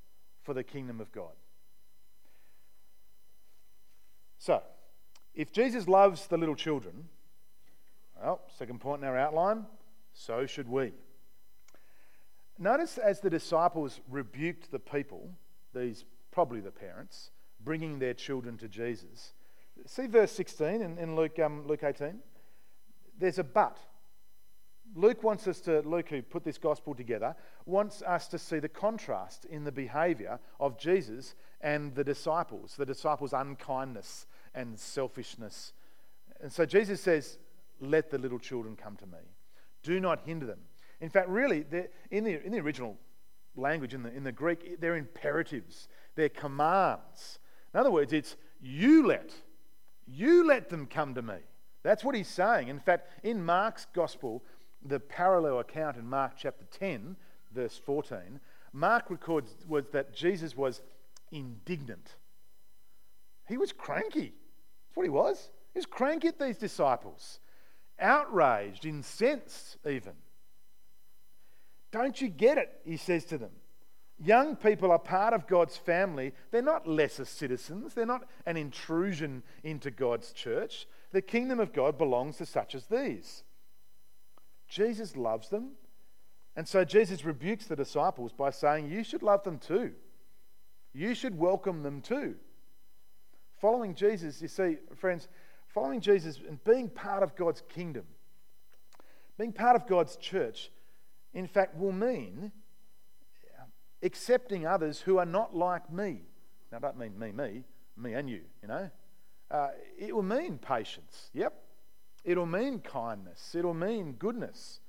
for 0.43 0.53
the 0.53 0.63
kingdom 0.63 0.99
of 0.99 1.11
God. 1.11 1.33
So, 4.39 4.63
if 5.35 5.51
Jesus 5.51 5.87
loves 5.87 6.27
the 6.27 6.37
little 6.37 6.55
children, 6.55 7.09
well, 8.21 8.41
second 8.57 8.79
point 8.79 9.01
in 9.01 9.07
our 9.07 9.17
outline, 9.17 9.65
so 10.13 10.45
should 10.45 10.67
we. 10.67 10.93
Notice 12.57 12.97
as 12.97 13.19
the 13.19 13.29
disciples 13.29 14.01
rebuked 14.09 14.71
the 14.71 14.79
people, 14.79 15.29
these 15.73 16.03
probably 16.31 16.59
the 16.59 16.71
parents, 16.71 17.31
bringing 17.63 17.99
their 17.99 18.13
children 18.13 18.57
to 18.57 18.67
Jesus. 18.67 19.33
See 19.85 20.07
verse 20.07 20.31
16 20.31 20.81
in, 20.81 20.97
in 20.97 21.15
Luke, 21.15 21.39
um, 21.39 21.67
Luke 21.67 21.83
18? 21.83 22.19
There's 23.17 23.39
a 23.39 23.43
but. 23.43 23.77
Luke 24.95 25.23
wants 25.23 25.47
us 25.47 25.59
to, 25.61 25.81
Luke, 25.81 26.09
who 26.09 26.21
put 26.21 26.43
this 26.43 26.57
gospel 26.57 26.95
together, 26.95 27.35
wants 27.65 28.01
us 28.01 28.27
to 28.29 28.39
see 28.39 28.59
the 28.59 28.69
contrast 28.69 29.45
in 29.45 29.63
the 29.63 29.71
behavior 29.71 30.39
of 30.59 30.79
Jesus 30.79 31.35
and 31.61 31.93
the 31.93 32.03
disciples, 32.03 32.75
the 32.75 32.85
disciples' 32.85 33.33
unkindness 33.33 34.25
and 34.55 34.79
selfishness. 34.79 35.73
And 36.41 36.51
so 36.51 36.65
Jesus 36.65 37.01
says, 37.01 37.37
Let 37.79 38.09
the 38.09 38.17
little 38.17 38.39
children 38.39 38.75
come 38.75 38.95
to 38.97 39.05
me. 39.05 39.19
Do 39.83 39.99
not 39.99 40.21
hinder 40.25 40.45
them. 40.45 40.59
In 41.01 41.09
fact, 41.09 41.29
really, 41.29 41.65
in 42.11 42.23
the, 42.23 42.45
in 42.45 42.51
the 42.51 42.59
original 42.59 42.97
language, 43.55 43.93
in 43.93 44.03
the, 44.03 44.13
in 44.13 44.23
the 44.23 44.31
Greek, 44.31 44.79
they're 44.79 44.95
imperatives, 44.95 45.87
they're 46.15 46.29
commands. 46.29 47.39
In 47.73 47.79
other 47.79 47.91
words, 47.91 48.11
it's 48.11 48.35
you 48.59 49.05
let, 49.05 49.31
you 50.11 50.45
let 50.45 50.69
them 50.69 50.87
come 50.87 51.13
to 51.15 51.21
me. 51.21 51.35
That's 51.83 52.03
what 52.03 52.15
he's 52.15 52.27
saying. 52.27 52.67
In 52.67 52.79
fact, 52.79 53.07
in 53.23 53.43
Mark's 53.43 53.85
gospel, 53.93 54.43
the 54.85 54.99
parallel 54.99 55.59
account 55.59 55.97
in 55.97 56.09
Mark 56.09 56.33
chapter 56.37 56.65
10, 56.77 57.15
verse 57.53 57.77
14, 57.77 58.39
Mark 58.73 59.09
records 59.09 59.55
was 59.67 59.85
that 59.91 60.13
Jesus 60.13 60.55
was 60.55 60.81
indignant. 61.31 62.15
He 63.47 63.57
was 63.57 63.71
cranky. 63.71 64.33
That's 64.87 64.95
what 64.95 65.03
he 65.03 65.09
was. 65.09 65.49
He 65.73 65.79
was 65.79 65.85
cranky 65.85 66.27
at 66.27 66.39
these 66.39 66.57
disciples, 66.57 67.39
outraged, 67.99 68.85
incensed, 68.85 69.77
even. 69.87 70.13
Don't 71.91 72.19
you 72.19 72.29
get 72.29 72.57
it? 72.57 72.69
He 72.85 72.97
says 72.97 73.25
to 73.25 73.37
them. 73.37 73.51
Young 74.21 74.57
people 74.57 74.91
are 74.91 74.99
part 74.99 75.33
of 75.33 75.47
God's 75.47 75.77
family. 75.77 76.33
They're 76.51 76.61
not 76.61 76.87
lesser 76.87 77.23
citizens. 77.23 77.93
They're 77.93 78.05
not 78.05 78.27
an 78.45 78.57
intrusion 78.57 79.43
into 79.63 79.91
God's 79.91 80.33
church. 80.33 80.87
The 81.11 81.21
kingdom 81.21 81.59
of 81.59 81.71
God 81.71 81.97
belongs 81.97 82.37
to 82.37 82.45
such 82.45 82.75
as 82.75 82.85
these. 82.87 83.43
Jesus 84.67 85.15
loves 85.15 85.49
them. 85.49 85.71
And 86.55 86.67
so 86.67 86.83
Jesus 86.83 87.23
rebukes 87.23 87.67
the 87.67 87.75
disciples 87.75 88.33
by 88.33 88.49
saying, 88.49 88.89
You 88.89 89.03
should 89.03 89.23
love 89.23 89.43
them 89.43 89.57
too. 89.57 89.93
You 90.93 91.15
should 91.15 91.37
welcome 91.37 91.83
them 91.83 92.01
too. 92.01 92.35
Following 93.61 93.95
Jesus, 93.95 94.41
you 94.41 94.49
see, 94.49 94.77
friends, 94.95 95.29
following 95.67 96.01
Jesus 96.01 96.39
and 96.47 96.61
being 96.65 96.89
part 96.89 97.23
of 97.23 97.35
God's 97.35 97.61
kingdom, 97.69 98.03
being 99.37 99.53
part 99.53 99.75
of 99.75 99.87
God's 99.87 100.17
church, 100.17 100.71
in 101.33 101.47
fact, 101.47 101.77
will 101.77 101.91
mean 101.93 102.51
accepting 104.01 104.65
others 104.65 105.01
who 105.01 105.17
are 105.17 105.25
not 105.25 105.55
like 105.55 105.91
me. 105.91 106.21
Now, 106.71 106.77
I 106.77 106.81
don't 106.81 106.97
mean 106.97 107.17
me, 107.17 107.31
me, 107.31 107.63
me 107.97 108.13
and 108.13 108.29
you, 108.29 108.41
you 108.61 108.67
know. 108.67 108.89
Uh, 109.51 109.69
it 109.97 110.15
will 110.15 110.23
mean 110.23 110.57
patience, 110.57 111.29
yep. 111.33 111.53
It'll 112.23 112.45
mean 112.45 112.79
kindness. 112.79 113.55
It'll 113.55 113.73
mean 113.73 114.13
goodness. 114.13 114.81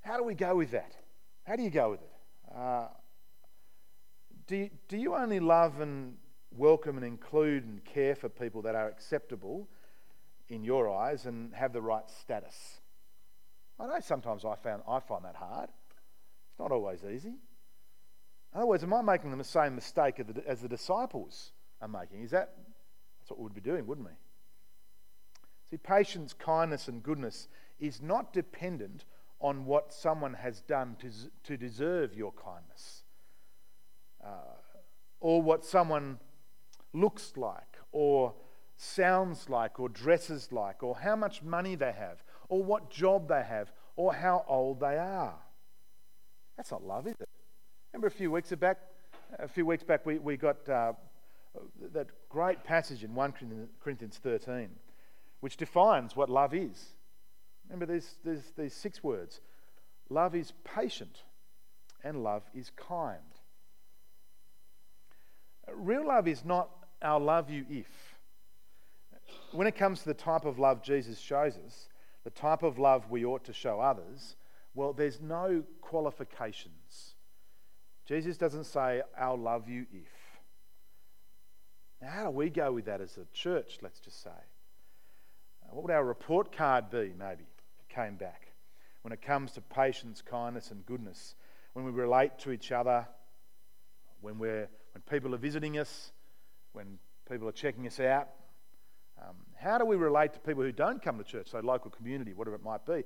How 0.00 0.16
do 0.16 0.24
we 0.24 0.34
go 0.34 0.56
with 0.56 0.70
that? 0.70 0.94
How 1.44 1.56
do 1.56 1.62
you 1.62 1.70
go 1.70 1.90
with 1.90 2.00
it? 2.02 2.12
Uh, 2.56 2.86
do, 4.46 4.56
you, 4.56 4.70
do 4.88 4.96
you 4.96 5.14
only 5.14 5.40
love 5.40 5.80
and 5.80 6.14
welcome 6.56 6.96
and 6.96 7.04
include 7.04 7.64
and 7.64 7.84
care 7.84 8.14
for 8.14 8.28
people 8.28 8.62
that 8.62 8.74
are 8.74 8.88
acceptable 8.88 9.68
in 10.48 10.62
your 10.62 10.88
eyes 10.88 11.26
and 11.26 11.54
have 11.54 11.72
the 11.72 11.82
right 11.82 12.08
status? 12.08 12.80
I 13.78 13.86
know 13.86 14.00
sometimes 14.00 14.44
I, 14.44 14.54
found, 14.54 14.82
I 14.88 15.00
find 15.00 15.24
that 15.24 15.36
hard. 15.36 15.68
It's 15.68 16.58
not 16.58 16.70
always 16.70 17.02
easy. 17.04 17.34
In 18.54 18.60
other 18.60 18.66
words, 18.66 18.84
am 18.84 18.94
I 18.94 19.02
making 19.02 19.36
the 19.36 19.42
same 19.42 19.74
mistake 19.74 20.20
as 20.46 20.60
the 20.60 20.68
disciples 20.68 21.52
are 21.80 21.88
making? 21.88 22.22
Is 22.22 22.30
that 22.30 22.54
that's 23.18 23.30
what 23.30 23.40
we'd 23.40 23.54
be 23.54 23.60
doing, 23.60 23.86
wouldn't 23.86 24.06
we? 24.06 24.14
See, 25.70 25.78
patience, 25.78 26.32
kindness, 26.32 26.88
and 26.88 27.02
goodness 27.02 27.48
is 27.80 28.00
not 28.00 28.32
dependent 28.32 29.06
on 29.40 29.64
what 29.64 29.92
someone 29.92 30.34
has 30.34 30.60
done 30.60 30.96
to, 31.00 31.10
to 31.42 31.56
deserve 31.56 32.14
your 32.14 32.32
kindness 32.32 33.02
uh, 34.24 34.56
or 35.20 35.42
what 35.42 35.64
someone 35.64 36.18
looks 36.92 37.32
like 37.36 37.78
or 37.90 38.34
sounds 38.76 39.48
like 39.48 39.80
or 39.80 39.88
dresses 39.88 40.52
like 40.52 40.82
or 40.82 40.96
how 40.96 41.16
much 41.16 41.42
money 41.42 41.74
they 41.74 41.92
have 41.92 42.22
or 42.48 42.62
what 42.62 42.90
job 42.90 43.28
they 43.28 43.42
have 43.42 43.72
or 43.96 44.14
how 44.14 44.44
old 44.46 44.80
they 44.80 44.96
are. 44.96 45.38
That's 46.56 46.70
not 46.70 46.84
love, 46.84 47.06
is 47.06 47.16
it? 47.18 47.28
Remember 47.94 48.08
a 48.08 48.10
few 48.10 48.32
weeks 48.32 48.50
back, 48.50 48.78
a 49.38 49.46
few 49.46 49.64
weeks 49.64 49.84
back 49.84 50.04
we, 50.04 50.18
we 50.18 50.36
got 50.36 50.68
uh, 50.68 50.94
that 51.92 52.08
great 52.28 52.64
passage 52.64 53.04
in 53.04 53.14
1 53.14 53.34
Corinthians 53.80 54.18
13 54.20 54.68
which 55.38 55.56
defines 55.56 56.16
what 56.16 56.28
love 56.28 56.54
is. 56.54 56.86
Remember, 57.68 57.86
there's, 57.86 58.16
there's 58.24 58.50
these 58.58 58.74
six 58.74 59.04
words 59.04 59.40
love 60.10 60.34
is 60.34 60.52
patient, 60.64 61.22
and 62.02 62.24
love 62.24 62.42
is 62.52 62.72
kind. 62.74 63.20
Real 65.72 66.08
love 66.08 66.26
is 66.26 66.44
not 66.44 66.70
I'll 67.00 67.20
love 67.20 67.48
you 67.48 67.64
if. 67.70 67.86
When 69.52 69.68
it 69.68 69.76
comes 69.76 70.00
to 70.00 70.06
the 70.06 70.14
type 70.14 70.46
of 70.46 70.58
love 70.58 70.82
Jesus 70.82 71.20
shows 71.20 71.56
us, 71.64 71.86
the 72.24 72.30
type 72.30 72.64
of 72.64 72.76
love 72.76 73.08
we 73.08 73.24
ought 73.24 73.44
to 73.44 73.52
show 73.52 73.78
others, 73.78 74.34
well, 74.74 74.92
there's 74.92 75.20
no 75.20 75.62
qualifications. 75.80 77.13
Jesus 78.06 78.36
doesn't 78.36 78.64
say, 78.64 79.02
I'll 79.18 79.38
love 79.38 79.68
you 79.68 79.86
if. 79.92 80.08
Now, 82.02 82.10
how 82.10 82.24
do 82.24 82.30
we 82.30 82.50
go 82.50 82.72
with 82.72 82.84
that 82.84 83.00
as 83.00 83.16
a 83.16 83.24
church, 83.32 83.78
let's 83.80 84.00
just 84.00 84.22
say? 84.22 84.30
What 85.70 85.84
would 85.84 85.92
our 85.92 86.04
report 86.04 86.54
card 86.54 86.90
be, 86.90 87.12
maybe, 87.18 87.44
if 87.44 87.80
it 87.80 87.94
came 87.94 88.16
back? 88.16 88.48
When 89.02 89.12
it 89.12 89.22
comes 89.22 89.52
to 89.52 89.60
patience, 89.60 90.22
kindness, 90.22 90.70
and 90.70 90.84
goodness, 90.86 91.34
when 91.72 91.84
we 91.84 91.90
relate 91.90 92.38
to 92.40 92.52
each 92.52 92.72
other, 92.72 93.06
when, 94.20 94.38
we're, 94.38 94.68
when 94.92 95.02
people 95.10 95.34
are 95.34 95.38
visiting 95.38 95.78
us, 95.78 96.12
when 96.72 96.98
people 97.28 97.48
are 97.48 97.52
checking 97.52 97.86
us 97.86 98.00
out, 98.00 98.28
um, 99.20 99.34
how 99.56 99.78
do 99.78 99.84
we 99.84 99.96
relate 99.96 100.32
to 100.34 100.40
people 100.40 100.62
who 100.62 100.72
don't 100.72 101.02
come 101.02 101.18
to 101.18 101.24
church, 101.24 101.50
so 101.50 101.60
local 101.60 101.90
community, 101.90 102.34
whatever 102.34 102.56
it 102.56 102.62
might 102.62 102.84
be? 102.84 103.02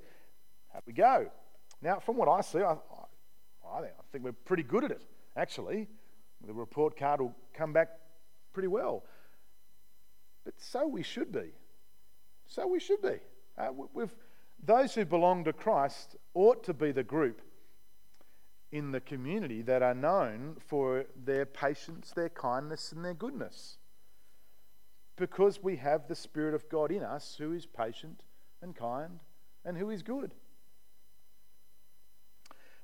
How 0.73 0.79
do 0.79 0.83
we 0.85 0.93
go? 0.93 1.31
Now, 1.81 1.99
from 1.99 2.17
what 2.17 2.27
I 2.27 2.41
see, 2.41 2.59
I, 2.59 2.75
I, 3.65 3.81
think 4.11 4.23
we're 4.23 4.31
pretty 4.31 4.63
good 4.63 4.83
at 4.83 4.91
it, 4.91 5.03
actually. 5.35 5.87
The 6.45 6.53
report 6.53 6.97
card 6.97 7.21
will 7.21 7.35
come 7.53 7.73
back 7.73 7.89
pretty 8.53 8.67
well. 8.67 9.03
But 10.45 10.53
so 10.57 10.87
we 10.87 11.03
should 11.03 11.31
be. 11.31 11.51
So 12.47 12.65
we 12.67 12.79
should 12.79 13.01
be. 13.01 13.19
Uh, 13.57 13.69
we've, 13.93 14.15
those 14.63 14.95
who 14.95 15.05
belong 15.05 15.43
to 15.43 15.53
Christ 15.53 16.15
ought 16.33 16.63
to 16.63 16.73
be 16.73 16.91
the 16.91 17.03
group 17.03 17.41
in 18.71 18.91
the 18.91 19.01
community 19.01 19.61
that 19.63 19.81
are 19.81 19.93
known 19.95 20.55
for 20.67 21.05
their 21.15 21.45
patience, 21.45 22.11
their 22.15 22.29
kindness, 22.29 22.91
and 22.91 23.03
their 23.03 23.13
goodness. 23.13 23.77
Because 25.17 25.61
we 25.61 25.75
have 25.77 26.07
the 26.07 26.15
Spirit 26.15 26.53
of 26.53 26.69
God 26.69 26.91
in 26.91 27.03
us 27.03 27.35
who 27.37 27.51
is 27.51 27.65
patient 27.65 28.21
and 28.61 28.75
kind 28.75 29.19
and 29.65 29.77
who 29.77 29.89
is 29.89 30.03
good. 30.03 30.33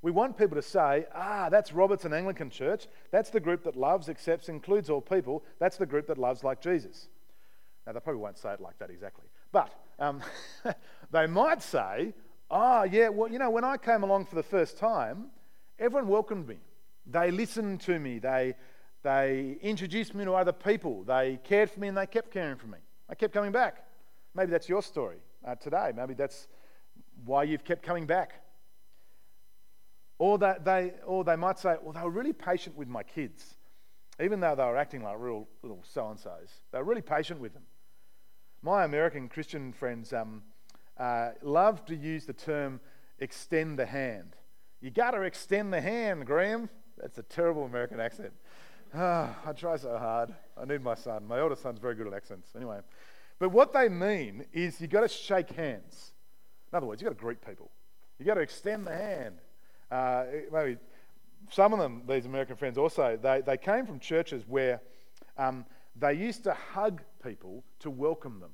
We 0.06 0.12
want 0.12 0.38
people 0.38 0.56
to 0.56 0.62
say, 0.62 1.08
ah, 1.16 1.50
that's 1.50 1.74
Robertson 1.74 2.14
Anglican 2.14 2.52
Church. 2.52 2.86
That's 3.10 3.32
the 3.32 3.40
group 3.40 3.64
that 3.64 3.76
loves, 3.76 4.08
accepts, 4.08 4.50
includes 4.50 4.88
all 4.88 5.02
people. 5.02 5.44
That's 5.58 5.78
the 5.78 5.88
group 5.88 6.06
that 6.06 6.20
loves 6.20 6.44
like 6.44 6.62
Jesus. 6.62 7.08
Now, 7.88 7.94
they 7.94 8.00
probably 8.00 8.22
won't 8.22 8.38
say 8.38 8.54
it 8.54 8.62
like 8.62 8.78
that 8.78 8.92
exactly. 8.92 9.26
But 9.52 9.74
um, 9.98 10.22
they 11.12 11.26
might 11.26 11.64
say, 11.64 12.14
ah, 12.52 12.84
yeah, 12.84 13.10
well, 13.10 13.32
you 13.32 13.40
know, 13.40 13.50
when 13.50 13.64
I 13.64 13.78
came 13.78 14.04
along 14.04 14.26
for 14.28 14.36
the 14.36 14.44
first 14.44 14.78
time, 14.78 15.32
everyone 15.80 16.08
welcomed 16.08 16.48
me. 16.48 16.58
They 17.08 17.32
listened 17.32 17.82
to 17.82 17.98
me. 17.98 18.20
They, 18.20 18.54
they 19.02 19.58
introduced 19.64 20.14
me 20.14 20.24
to 20.26 20.34
other 20.34 20.54
people. 20.54 21.02
They 21.02 21.40
cared 21.44 21.72
for 21.72 21.80
me 21.80 21.88
and 21.88 21.98
they 21.98 22.06
kept 22.06 22.30
caring 22.30 22.58
for 22.58 22.68
me. 22.68 22.78
I 23.10 23.16
kept 23.16 23.34
coming 23.34 23.52
back. 23.52 23.84
Maybe 24.36 24.52
that's 24.52 24.70
your 24.70 24.84
story 24.84 25.18
uh, 25.44 25.56
today. 25.56 25.94
Maybe 25.96 26.14
that's 26.14 26.48
why 27.26 27.42
you've 27.42 27.64
kept 27.64 27.82
coming 27.82 28.06
back. 28.06 28.45
Or 30.18 30.38
that 30.38 30.64
they, 30.64 30.94
or 31.06 31.24
they 31.24 31.36
might 31.36 31.60
say, 31.60 31.76
well, 31.82 31.94
they 31.94 32.02
were 32.02 32.10
really 32.10 32.34
patient 32.34 32.78
with 32.78 32.88
my 32.88 33.04
kids. 33.04 33.56
Even 34.22 34.40
though 34.40 34.56
they 34.56 34.64
were 34.64 34.78
acting 34.78 35.04
like 35.04 35.18
real 35.20 35.48
little 35.62 35.84
so 35.84 36.10
and 36.10 36.20
so's, 36.20 36.62
they 36.72 36.78
were 36.78 36.86
really 36.86 37.02
patient 37.02 37.40
with 37.40 37.54
them. 37.54 37.64
My 38.62 38.86
American 38.86 39.28
Christian 39.28 39.74
friends 39.74 40.14
um, 40.14 40.42
uh, 40.98 41.32
love 41.42 41.86
to 41.86 41.96
use 41.96 42.26
the 42.26 42.34
term 42.34 42.80
extend 43.20 43.78
the 43.78 43.86
hand. 43.86 44.36
You 44.82 44.92
got 44.92 45.12
to 45.12 45.22
extend 45.22 45.74
the 45.74 45.82
hand, 45.82 46.26
Graham. 46.26 46.70
That's 46.98 47.18
a 47.18 47.24
terrible 47.24 47.66
American 47.66 48.00
accent. 48.00 48.32
Oh, 48.94 49.36
I 49.46 49.52
try 49.54 49.78
so 49.78 49.98
hard. 49.98 50.34
I 50.58 50.66
need 50.66 50.82
my 50.82 50.96
son. 50.96 51.28
My 51.28 51.40
older 51.40 51.56
son's 51.56 51.80
very 51.80 51.96
good 51.96 52.08
at 52.08 52.14
accents. 52.14 52.52
Anyway, 52.56 52.80
but 53.40 53.50
what 53.50 53.74
they 53.74 53.90
mean 53.90 54.46
is 54.54 54.80
you 54.80 54.88
got 54.88 55.02
to 55.02 55.08
shake 55.08 55.52
hands. 55.52 56.14
In 56.72 56.78
other 56.78 56.88
words, 56.88 57.02
you 57.02 57.08
got 57.08 57.18
to 57.18 57.22
greet 57.22 57.46
people. 57.46 57.70
You 58.18 58.26
got 58.26 58.36
to 58.36 58.42
extend 58.42 58.88
the 58.88 58.96
hand. 58.96 59.40
Uh, 59.92 60.26
maybe 60.52 60.78
some 61.52 61.74
of 61.74 61.80
them, 61.80 62.04
these 62.08 62.26
American 62.26 62.56
friends 62.56 62.78
also, 62.78 63.18
they, 63.22 63.42
they 63.46 63.58
came 63.58 63.86
from 63.86 64.00
churches 64.00 64.44
where 64.48 64.82
um, 65.38 65.66
they 66.00 66.14
used 66.14 66.44
to 66.44 66.54
hug 66.54 67.02
people 67.24 67.64
to 67.80 67.90
welcome 67.90 68.40
them. 68.40 68.52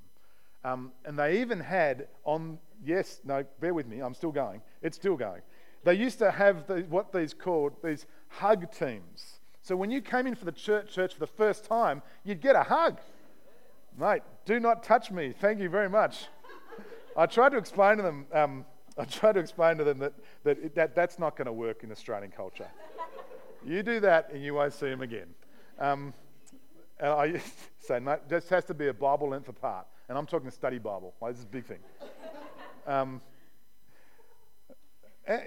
Um, 0.64 0.92
and 1.06 1.18
they 1.18 1.42
even 1.42 1.60
had 1.60 2.08
on, 2.24 2.60
yes, 2.86 3.22
no, 3.24 3.44
bear 3.60 3.74
with 3.74 3.88
me, 3.88 4.00
I'm 4.00 4.14
still 4.14 4.32
going. 4.32 4.62
It's 4.82 4.98
still 4.98 5.16
going. 5.16 5.42
They 5.84 5.96
used 5.96 6.20
to 6.20 6.30
have 6.30 6.68
the, 6.68 6.82
what 6.90 7.12
these 7.12 7.34
called 7.34 7.74
these 7.84 8.06
hug 8.28 8.72
teams. 8.72 9.40
So 9.64 9.76
when 9.76 9.90
you 9.90 10.02
came 10.02 10.28
in 10.28 10.36
for 10.36 10.46
the 10.46 10.52
church, 10.52 10.94
church 10.94 11.14
for 11.14 11.20
the 11.20 11.28
first 11.28 11.66
time, 11.66 12.02
you'd 12.24 12.42
get 12.42 12.56
a 12.56 12.64
hug. 12.64 13.00
Mate, 13.98 14.22
do 14.46 14.60
not 14.60 14.84
touch 14.84 15.12
me. 15.12 15.34
Thank 15.40 15.60
you 15.60 15.70
very 15.70 15.90
much. 15.90 16.28
I 17.18 17.26
tried 17.26 17.50
to 17.50 17.58
explain 17.58 17.98
to 17.98 18.04
them 18.04 18.26
um, 18.32 18.66
I 18.98 19.06
try 19.06 19.32
to 19.32 19.40
explain 19.40 19.78
to 19.78 19.84
them 19.84 20.00
that, 20.00 20.14
that, 20.44 20.76
that 20.76 20.96
that's 20.96 21.18
not 21.18 21.38
going 21.38 21.46
to 21.46 21.54
work 21.54 21.84
in 21.84 21.92
Australian 21.92 22.32
culture. 22.32 22.68
you 23.66 23.84
do 23.84 24.00
that 24.02 24.32
and 24.34 24.44
you 24.44 24.54
won't 24.54 24.74
see 24.74 24.90
them 24.90 25.02
again. 25.02 25.28
Um, 25.80 26.14
and 27.00 27.10
I 27.10 27.42
say, 27.80 28.00
mate, 28.00 28.20
this 28.28 28.50
has 28.50 28.66
to 28.66 28.74
be 28.74 28.88
a 28.88 28.94
Bible 28.94 29.30
length 29.30 29.50
apart. 29.50 29.88
And 30.10 30.18
I'm 30.18 30.26
talking 30.26 30.50
study 30.52 30.78
Bible. 30.78 31.14
Like, 31.22 31.34
this 31.34 31.40
is 31.40 31.46
a 31.46 31.48
big 31.48 31.66
thing. 31.66 31.80
Um, 32.86 33.22
eh, 35.26 35.40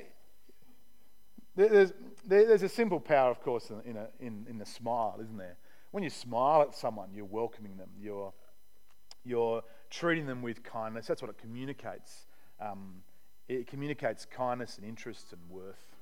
there's, 1.54 1.92
there's 2.26 2.62
a 2.62 2.68
simple 2.68 2.98
power, 2.98 3.30
of 3.30 3.40
course, 3.40 3.70
in, 3.70 3.90
in, 3.90 3.96
a, 3.96 4.08
in, 4.20 4.46
in 4.48 4.58
the 4.58 4.66
smile, 4.66 5.18
isn't 5.22 5.36
there? 5.36 5.56
When 5.90 6.02
you 6.02 6.10
smile 6.10 6.62
at 6.62 6.74
someone, 6.74 7.10
you're 7.14 7.24
welcoming 7.24 7.76
them, 7.76 7.90
you're, 8.00 8.32
you're 9.24 9.62
treating 9.90 10.26
them 10.26 10.42
with 10.42 10.64
kindness. 10.64 11.06
That's 11.06 11.22
what 11.22 11.30
it 11.30 11.38
communicates. 11.38 12.26
Um, 12.60 13.02
it 13.48 13.66
communicates 13.66 14.24
kindness 14.24 14.78
and 14.78 14.86
interest 14.86 15.32
and 15.32 15.40
worth. 15.50 15.94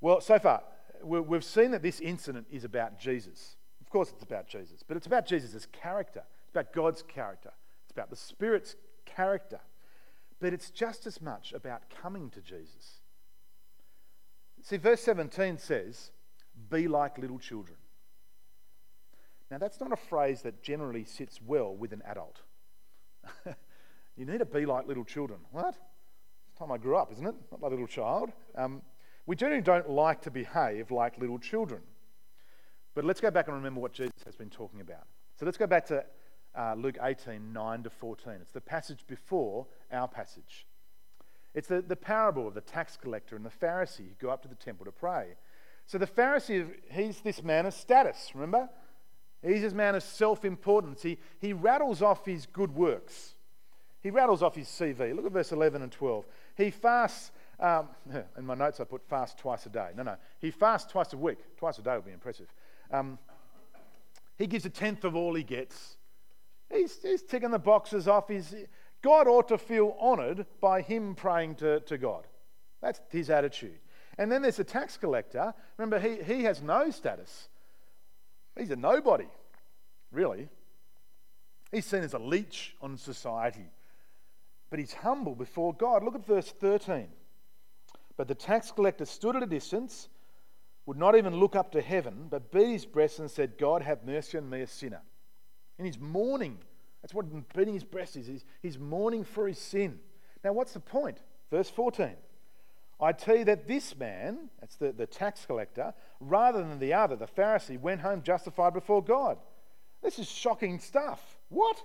Well, 0.00 0.20
so 0.20 0.38
far, 0.38 0.62
we've 1.02 1.44
seen 1.44 1.70
that 1.72 1.82
this 1.82 2.00
incident 2.00 2.46
is 2.50 2.64
about 2.64 2.98
Jesus. 2.98 3.56
Of 3.80 3.90
course, 3.90 4.10
it's 4.10 4.22
about 4.24 4.48
Jesus, 4.48 4.82
but 4.86 4.96
it's 4.96 5.06
about 5.06 5.26
Jesus' 5.26 5.66
character. 5.70 6.22
It's 6.42 6.50
about 6.52 6.72
God's 6.72 7.02
character. 7.02 7.52
It's 7.84 7.92
about 7.92 8.10
the 8.10 8.16
Spirit's 8.16 8.74
character. 9.04 9.60
But 10.40 10.52
it's 10.52 10.70
just 10.70 11.06
as 11.06 11.20
much 11.20 11.52
about 11.52 11.82
coming 12.02 12.30
to 12.30 12.40
Jesus. 12.40 13.00
See, 14.62 14.76
verse 14.76 15.00
17 15.02 15.58
says, 15.58 16.10
Be 16.70 16.88
like 16.88 17.18
little 17.18 17.38
children. 17.38 17.76
Now, 19.50 19.58
that's 19.58 19.80
not 19.80 19.92
a 19.92 19.96
phrase 19.96 20.42
that 20.42 20.62
generally 20.62 21.04
sits 21.04 21.40
well 21.40 21.74
with 21.76 21.92
an 21.92 22.02
adult. 22.06 22.40
You 24.16 24.26
need 24.26 24.38
to 24.38 24.44
be 24.44 24.66
like 24.66 24.86
little 24.86 25.04
children. 25.04 25.40
What? 25.50 25.76
It's 26.48 26.58
time 26.58 26.70
I 26.70 26.78
grew 26.78 26.96
up, 26.96 27.10
isn't 27.12 27.26
it? 27.26 27.34
Not 27.50 27.62
like 27.62 27.70
a 27.70 27.74
little 27.74 27.86
child. 27.86 28.30
Um, 28.56 28.82
we 29.26 29.36
generally 29.36 29.62
don't 29.62 29.88
like 29.88 30.20
to 30.22 30.30
behave 30.30 30.90
like 30.90 31.18
little 31.18 31.38
children. 31.38 31.82
But 32.94 33.04
let's 33.04 33.20
go 33.20 33.30
back 33.30 33.48
and 33.48 33.56
remember 33.56 33.80
what 33.80 33.92
Jesus 33.92 34.22
has 34.26 34.36
been 34.36 34.50
talking 34.50 34.80
about. 34.80 35.06
So 35.38 35.46
let's 35.46 35.56
go 35.56 35.66
back 35.66 35.86
to 35.86 36.04
uh, 36.54 36.74
Luke 36.76 36.98
18 37.00 37.52
9 37.52 37.82
to 37.84 37.90
14. 37.90 38.34
It's 38.42 38.52
the 38.52 38.60
passage 38.60 39.04
before 39.06 39.66
our 39.90 40.08
passage. 40.08 40.66
It's 41.54 41.68
the, 41.68 41.82
the 41.82 41.96
parable 41.96 42.48
of 42.48 42.54
the 42.54 42.60
tax 42.60 42.96
collector 42.96 43.36
and 43.36 43.44
the 43.44 43.50
Pharisee 43.50 44.08
who 44.08 44.14
go 44.18 44.30
up 44.30 44.42
to 44.42 44.48
the 44.48 44.54
temple 44.54 44.84
to 44.86 44.92
pray. 44.92 45.36
So 45.86 45.98
the 45.98 46.06
Pharisee, 46.06 46.68
he's 46.90 47.20
this 47.20 47.42
man 47.42 47.66
of 47.66 47.74
status, 47.74 48.30
remember? 48.34 48.68
He's 49.42 49.62
this 49.62 49.72
man 49.72 49.94
of 49.94 50.02
self 50.02 50.44
importance. 50.44 51.02
He, 51.02 51.18
he 51.40 51.52
rattles 51.52 52.00
off 52.00 52.24
his 52.24 52.46
good 52.46 52.74
works. 52.74 53.34
He 54.02 54.10
rattles 54.10 54.42
off 54.42 54.56
his 54.56 54.66
CV. 54.66 55.14
Look 55.14 55.26
at 55.26 55.32
verse 55.32 55.52
11 55.52 55.82
and 55.82 55.92
12. 55.92 56.24
He 56.56 56.70
fasts, 56.70 57.30
um, 57.60 57.88
in 58.38 58.44
my 58.44 58.54
notes 58.54 58.80
I 58.80 58.84
put 58.84 59.06
fast 59.08 59.38
twice 59.38 59.64
a 59.66 59.68
day. 59.68 59.90
No, 59.96 60.02
no. 60.02 60.16
He 60.40 60.50
fasts 60.50 60.90
twice 60.90 61.12
a 61.12 61.16
week. 61.16 61.38
Twice 61.56 61.78
a 61.78 61.82
day 61.82 61.94
would 61.94 62.04
be 62.04 62.12
impressive. 62.12 62.52
Um, 62.90 63.18
he 64.36 64.46
gives 64.46 64.66
a 64.66 64.70
tenth 64.70 65.04
of 65.04 65.14
all 65.14 65.34
he 65.34 65.44
gets. 65.44 65.96
He's, 66.68 67.00
he's 67.00 67.22
ticking 67.22 67.52
the 67.52 67.58
boxes 67.60 68.08
off. 68.08 68.28
His, 68.28 68.54
God 69.02 69.28
ought 69.28 69.48
to 69.48 69.58
feel 69.58 69.96
honoured 70.00 70.46
by 70.60 70.82
him 70.82 71.14
praying 71.14 71.56
to, 71.56 71.80
to 71.80 71.96
God. 71.96 72.26
That's 72.80 73.00
his 73.10 73.30
attitude. 73.30 73.78
And 74.18 74.32
then 74.32 74.42
there's 74.42 74.58
a 74.58 74.64
tax 74.64 74.96
collector. 74.96 75.54
Remember, 75.76 76.00
he, 76.00 76.22
he 76.22 76.42
has 76.42 76.60
no 76.60 76.90
status. 76.90 77.48
He's 78.58 78.70
a 78.70 78.76
nobody, 78.76 79.28
really. 80.10 80.48
He's 81.70 81.86
seen 81.86 82.02
as 82.02 82.14
a 82.14 82.18
leech 82.18 82.74
on 82.82 82.98
society 82.98 83.70
but 84.72 84.78
he's 84.78 84.94
humble 84.94 85.34
before 85.34 85.74
God. 85.74 86.02
Look 86.02 86.14
at 86.14 86.24
verse 86.24 86.50
13. 86.50 87.08
But 88.16 88.26
the 88.26 88.34
tax 88.34 88.72
collector 88.72 89.04
stood 89.04 89.36
at 89.36 89.42
a 89.42 89.46
distance, 89.46 90.08
would 90.86 90.96
not 90.96 91.14
even 91.14 91.36
look 91.36 91.54
up 91.54 91.72
to 91.72 91.82
heaven, 91.82 92.28
but 92.30 92.50
beat 92.50 92.68
his 92.68 92.86
breast 92.86 93.18
and 93.18 93.30
said, 93.30 93.58
God, 93.58 93.82
have 93.82 94.02
mercy 94.06 94.38
on 94.38 94.48
me, 94.48 94.62
a 94.62 94.66
sinner. 94.66 95.02
And 95.76 95.86
he's 95.86 96.00
mourning. 96.00 96.56
That's 97.02 97.12
what 97.12 97.26
beating 97.54 97.74
his 97.74 97.84
breast 97.84 98.16
is. 98.16 98.26
He's, 98.26 98.46
he's 98.62 98.78
mourning 98.78 99.24
for 99.24 99.46
his 99.46 99.58
sin. 99.58 99.98
Now, 100.42 100.54
what's 100.54 100.72
the 100.72 100.80
point? 100.80 101.18
Verse 101.50 101.68
14. 101.68 102.12
I 102.98 103.12
tell 103.12 103.36
you 103.36 103.44
that 103.44 103.68
this 103.68 103.94
man, 103.94 104.48
that's 104.58 104.76
the, 104.76 104.90
the 104.92 105.06
tax 105.06 105.44
collector, 105.44 105.92
rather 106.18 106.60
than 106.60 106.78
the 106.78 106.94
other, 106.94 107.14
the 107.14 107.26
Pharisee, 107.26 107.78
went 107.78 108.00
home 108.00 108.22
justified 108.22 108.72
before 108.72 109.04
God. 109.04 109.36
This 110.02 110.18
is 110.18 110.30
shocking 110.30 110.78
stuff. 110.78 111.36
What? 111.50 111.76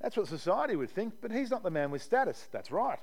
That's 0.00 0.16
what 0.16 0.28
society 0.28 0.76
would 0.76 0.90
think, 0.90 1.14
but 1.20 1.30
he's 1.30 1.50
not 1.50 1.62
the 1.62 1.70
man 1.70 1.90
with 1.90 2.02
status. 2.02 2.48
That's 2.52 2.70
right. 2.70 2.98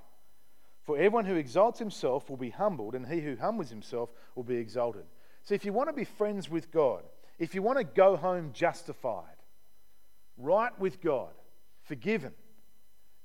For 0.83 0.95
everyone 0.97 1.25
who 1.25 1.36
exalts 1.36 1.79
himself 1.79 2.29
will 2.29 2.38
be 2.38 2.49
humbled, 2.49 2.95
and 2.95 3.05
he 3.05 3.19
who 3.19 3.36
humbles 3.36 3.69
himself 3.69 4.10
will 4.36 4.43
be 4.43 4.55
exalted. 4.55 5.03
So 5.43 5.53
if 5.53 5.65
you 5.65 5.73
want 5.73 5.89
to 5.89 5.93
be 5.93 6.05
friends 6.05 6.49
with 6.49 6.71
God, 6.71 7.03
if 7.38 7.53
you 7.53 7.62
want 7.62 7.77
to 7.77 7.83
go 7.83 8.15
home 8.15 8.51
justified, 8.53 9.36
right 10.38 10.77
with 10.79 11.01
God, 11.01 11.33
forgiven, 11.83 12.33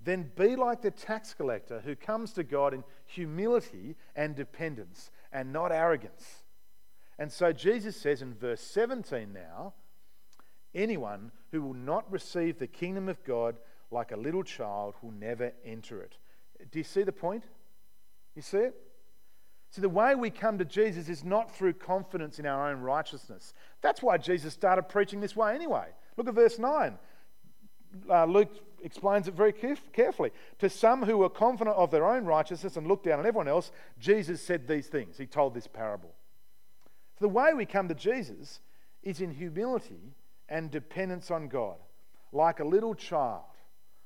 then 0.05 0.31
be 0.37 0.57
like 0.57 0.83
the 0.83 0.91
tax 0.91 1.33
collector 1.33 1.81
who 1.81 1.95
comes 1.95 2.33
to 2.33 2.43
God 2.43 2.75
in 2.75 2.85
humility 3.07 3.97
and 4.17 4.35
dependence 4.35 5.11
and 5.33 5.53
not 5.53 5.73
arrogance. 5.73 6.43
And 7.19 7.31
so 7.31 7.53
Jesus 7.53 7.97
says 7.97 8.23
in 8.23 8.35
verse 8.35 8.61
17 8.61 9.33
now 9.33 9.75
anyone 10.75 11.33
who 11.51 11.63
will 11.63 11.75
not 11.75 12.11
receive 12.11 12.59
the 12.59 12.67
kingdom 12.67 13.09
of 13.09 13.23
God 13.25 13.57
like 13.91 14.13
a 14.13 14.17
little 14.17 14.43
child 14.43 14.95
will 15.03 15.13
never 15.13 15.53
enter 15.65 16.01
it. 16.01 16.17
Do 16.71 16.79
you 16.79 16.85
see 16.85 17.03
the 17.03 17.13
point? 17.13 17.45
You 18.35 18.43
see 18.43 18.59
it? 18.59 18.75
See, 19.71 19.81
the 19.81 19.89
way 19.89 20.15
we 20.15 20.31
come 20.31 20.59
to 20.59 20.65
Jesus 20.65 21.09
is 21.09 21.25
not 21.25 21.55
through 21.55 21.75
confidence 21.75 22.39
in 22.39 22.47
our 22.47 22.71
own 22.71 22.81
righteousness. 22.81 23.55
That's 23.81 24.03
why 24.03 24.19
Jesus 24.19 24.53
started 24.53 24.83
preaching 24.83 25.21
this 25.21 25.35
way 25.35 25.55
anyway. 25.55 25.87
Look 26.17 26.29
at 26.29 26.35
verse 26.35 26.59
9. 26.59 26.99
Uh, 28.09 28.25
Luke 28.27 28.51
explains 28.83 29.29
it 29.29 29.35
very 29.35 29.53
carefully. 29.53 30.31
To 30.59 30.69
some 30.69 31.03
who 31.03 31.17
were 31.19 31.31
confident 31.31 31.77
of 31.77 31.91
their 31.91 32.07
own 32.07 32.25
righteousness 32.27 32.77
and 32.77 32.87
looked 32.87 33.07
down 33.07 33.19
on 33.19 33.27
everyone 33.27 33.49
else, 33.49 33.71
Jesus 33.99 34.43
said 34.43 34.69
these 34.69 34.89
things. 34.89 35.17
He 35.17 35.27
told 35.27 35.55
this 35.55 35.67
parable. 35.67 36.13
So 37.19 37.27
the 37.27 37.29
way 37.29 37.55
we 37.55 37.65
come 37.65 37.89
to 37.89 37.95
Jesus 37.95 38.61
is 39.03 39.21
in 39.21 39.31
humility 39.31 40.15
and 40.49 40.71
dependence 40.71 41.31
on 41.31 41.49
God, 41.49 41.77
like 42.33 42.61
a 42.61 42.65
little 42.65 42.95
child, 42.95 43.43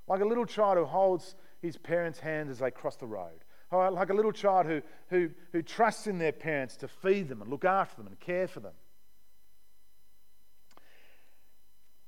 like 0.07 0.20
a 0.20 0.25
little 0.25 0.46
child 0.46 0.79
who 0.79 0.85
holds 0.85 1.35
his 1.62 1.77
parents' 1.77 2.18
hands 2.18 2.51
as 2.51 2.59
they 2.59 2.70
cross 2.70 2.96
the 2.96 3.07
road, 3.07 3.44
like 3.72 4.11
a 4.11 4.14
little 4.14 4.33
child 4.33 4.66
who, 4.66 4.83
who, 5.09 5.31
who 5.53 5.62
trusts 5.62 6.07
in 6.07 6.18
their 6.18 6.33
parents 6.33 6.77
to 6.77 6.88
feed 6.88 7.29
them 7.29 7.42
and 7.42 7.51
look 7.51 7.64
after 7.64 7.96
them 7.96 8.07
and 8.07 8.20
care 8.20 8.46
for 8.46 8.61
them. 8.61 8.75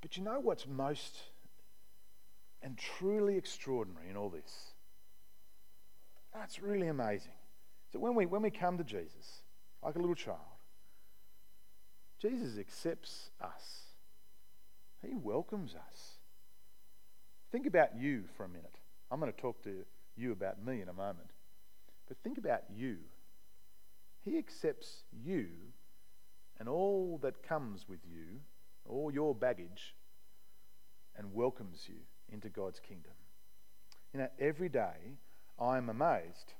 But 0.00 0.16
you 0.16 0.22
know 0.22 0.38
what's 0.40 0.66
most 0.66 1.16
and 2.62 2.78
truly 2.78 3.36
extraordinary 3.36 4.08
in 4.08 4.16
all 4.16 4.28
this? 4.28 4.72
That's 6.32 6.62
really 6.62 6.88
amazing. 6.88 7.32
So 7.92 7.98
when 7.98 8.14
we, 8.14 8.26
when 8.26 8.42
we 8.42 8.50
come 8.50 8.78
to 8.78 8.84
Jesus, 8.84 9.42
like 9.82 9.96
a 9.96 9.98
little 9.98 10.14
child, 10.14 10.38
Jesus 12.20 12.58
accepts 12.58 13.30
us. 13.40 13.87
He 15.06 15.14
welcomes 15.14 15.74
us. 15.74 16.18
Think 17.50 17.66
about 17.66 17.96
you 17.96 18.24
for 18.36 18.44
a 18.44 18.48
minute. 18.48 18.74
I'm 19.10 19.20
going 19.20 19.32
to 19.32 19.40
talk 19.40 19.62
to 19.62 19.84
you 20.16 20.32
about 20.32 20.64
me 20.64 20.82
in 20.82 20.88
a 20.88 20.92
moment. 20.92 21.30
But 22.08 22.18
think 22.22 22.38
about 22.38 22.62
you. 22.74 22.98
He 24.24 24.36
accepts 24.36 25.04
you 25.24 25.46
and 26.58 26.68
all 26.68 27.18
that 27.22 27.42
comes 27.42 27.88
with 27.88 28.00
you, 28.04 28.40
all 28.84 29.12
your 29.12 29.34
baggage, 29.34 29.94
and 31.16 31.32
welcomes 31.32 31.84
you 31.86 32.00
into 32.32 32.48
God's 32.48 32.80
kingdom. 32.80 33.12
You 34.12 34.20
know, 34.20 34.28
every 34.40 34.68
day 34.68 35.18
I 35.58 35.78
am 35.78 35.88
amazed 35.88 36.54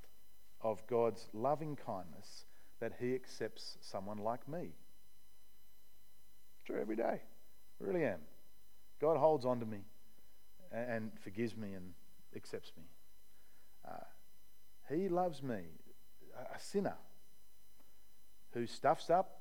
of 0.61 0.87
God's 0.87 1.29
loving 1.33 1.77
kindness 1.77 2.45
that 2.81 2.93
He 3.01 3.15
accepts 3.15 3.77
someone 3.81 4.19
like 4.19 4.49
me. 4.49 4.71
True, 6.65 6.81
every 6.81 6.97
day. 6.97 7.23
I 7.81 7.87
really 7.87 8.05
am. 8.05 8.21
God 9.01 9.17
holds 9.17 9.45
on 9.45 9.61
to 9.61 9.67
me 9.67 9.81
and 10.73 11.11
forgives 11.23 11.57
me 11.57 11.75
and 11.75 11.93
accepts 12.35 12.73
me. 12.77 12.85
Uh, 13.87 14.95
he 14.95 15.09
loves 15.09 15.43
me, 15.43 15.61
a 16.55 16.59
sinner 16.59 16.97
who 18.53 18.67
stuffs 18.67 19.11
up, 19.11 19.41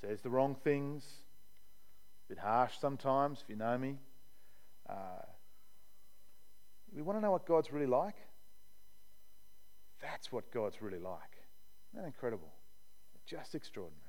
says 0.00 0.20
the 0.20 0.30
wrong 0.30 0.54
things, 0.54 1.04
a 2.26 2.34
bit 2.34 2.38
harsh 2.38 2.74
sometimes, 2.78 3.40
if 3.42 3.48
you 3.48 3.56
know 3.56 3.76
me. 3.78 3.96
Uh, 4.88 5.24
we 6.94 7.02
want 7.02 7.18
to 7.18 7.22
know 7.22 7.30
what 7.30 7.46
God's 7.46 7.72
really 7.72 7.86
like. 7.86 8.16
That's 10.00 10.30
what 10.30 10.50
God's 10.52 10.80
really 10.80 10.98
like. 10.98 11.20
Isn't 11.92 12.02
that 12.02 12.06
incredible? 12.06 12.52
Just 13.26 13.54
extraordinary. 13.54 14.05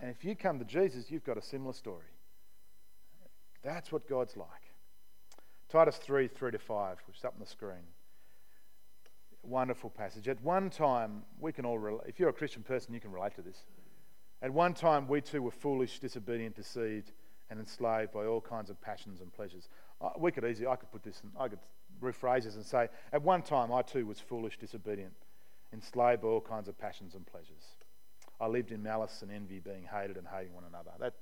And 0.00 0.10
if 0.10 0.24
you 0.24 0.34
come 0.34 0.58
to 0.58 0.64
Jesus, 0.64 1.10
you've 1.10 1.24
got 1.24 1.36
a 1.36 1.42
similar 1.42 1.74
story. 1.74 2.06
That's 3.62 3.92
what 3.92 4.08
God's 4.08 4.36
like. 4.36 4.48
Titus 5.68 5.96
3 5.96 6.28
3 6.28 6.52
to 6.52 6.58
5, 6.58 6.98
which 7.06 7.18
is 7.18 7.24
up 7.24 7.34
on 7.34 7.40
the 7.40 7.46
screen. 7.46 7.84
Wonderful 9.42 9.90
passage. 9.90 10.28
At 10.28 10.42
one 10.42 10.70
time, 10.70 11.22
we 11.38 11.52
can 11.52 11.64
all, 11.64 11.78
relate, 11.78 12.04
if 12.06 12.18
you're 12.18 12.30
a 12.30 12.32
Christian 12.32 12.62
person, 12.62 12.94
you 12.94 13.00
can 13.00 13.12
relate 13.12 13.34
to 13.36 13.42
this. 13.42 13.64
At 14.42 14.52
one 14.52 14.74
time, 14.74 15.06
we 15.06 15.20
too 15.20 15.42
were 15.42 15.50
foolish, 15.50 15.98
disobedient, 15.98 16.56
deceived, 16.56 17.12
and 17.50 17.60
enslaved 17.60 18.12
by 18.12 18.24
all 18.24 18.40
kinds 18.40 18.70
of 18.70 18.80
passions 18.80 19.20
and 19.20 19.32
pleasures. 19.32 19.68
Uh, 20.00 20.10
we 20.18 20.32
could 20.32 20.44
easily, 20.44 20.66
I 20.66 20.76
could 20.76 20.90
put 20.90 21.02
this, 21.02 21.20
in, 21.22 21.30
I 21.38 21.48
could 21.48 21.58
rephrase 22.02 22.44
this 22.44 22.56
and 22.56 22.64
say, 22.64 22.88
at 23.12 23.22
one 23.22 23.42
time, 23.42 23.72
I 23.72 23.82
too 23.82 24.06
was 24.06 24.18
foolish, 24.18 24.58
disobedient, 24.58 25.12
enslaved 25.72 26.22
by 26.22 26.28
all 26.28 26.40
kinds 26.40 26.68
of 26.68 26.78
passions 26.78 27.14
and 27.14 27.26
pleasures. 27.26 27.76
I 28.40 28.46
lived 28.46 28.72
in 28.72 28.82
malice 28.82 29.20
and 29.22 29.30
envy, 29.30 29.58
being 29.58 29.84
hated 29.84 30.16
and 30.16 30.26
hating 30.26 30.54
one 30.54 30.64
another. 30.64 30.92
That's 30.98 31.14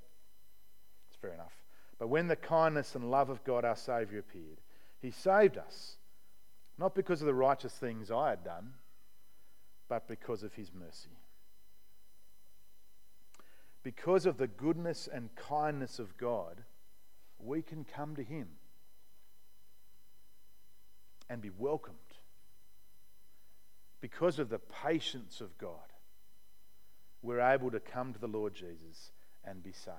fair 1.21 1.33
enough. 1.33 1.53
But 1.99 2.09
when 2.09 2.29
the 2.29 2.37
kindness 2.37 2.95
and 2.95 3.11
love 3.11 3.29
of 3.29 3.43
God 3.43 3.65
our 3.65 3.77
Saviour 3.77 4.21
appeared, 4.21 4.61
He 5.01 5.11
saved 5.11 5.59
us, 5.59 5.97
not 6.79 6.95
because 6.95 7.21
of 7.21 7.27
the 7.27 7.35
righteous 7.35 7.73
things 7.73 8.11
I 8.11 8.31
had 8.31 8.45
done, 8.45 8.75
but 9.89 10.07
because 10.07 10.45
of 10.45 10.55
His 10.55 10.71
mercy. 10.73 11.19
Because 13.83 14.27
of 14.27 14.39
the 14.39 14.47
goodness 14.47 15.09
and 15.13 15.35
kindness 15.35 15.99
of 15.99 16.17
God, 16.17 16.63
we 17.41 17.63
can 17.63 17.85
come 17.85 18.15
to 18.15 18.23
Him 18.23 18.47
and 21.29 21.43
be 21.43 21.51
welcomed. 21.51 21.97
Because 24.01 24.39
of 24.39 24.49
the 24.51 24.61
patience 24.61 25.41
of 25.41 25.59
God, 25.59 25.93
we're 27.23 27.41
able 27.41 27.71
to 27.71 27.81
come 27.81 28.13
to 28.13 28.19
the 28.19 28.29
Lord 28.29 28.55
Jesus 28.55 29.13
and 29.45 29.63
be 29.63 29.73
saved. 29.73 29.97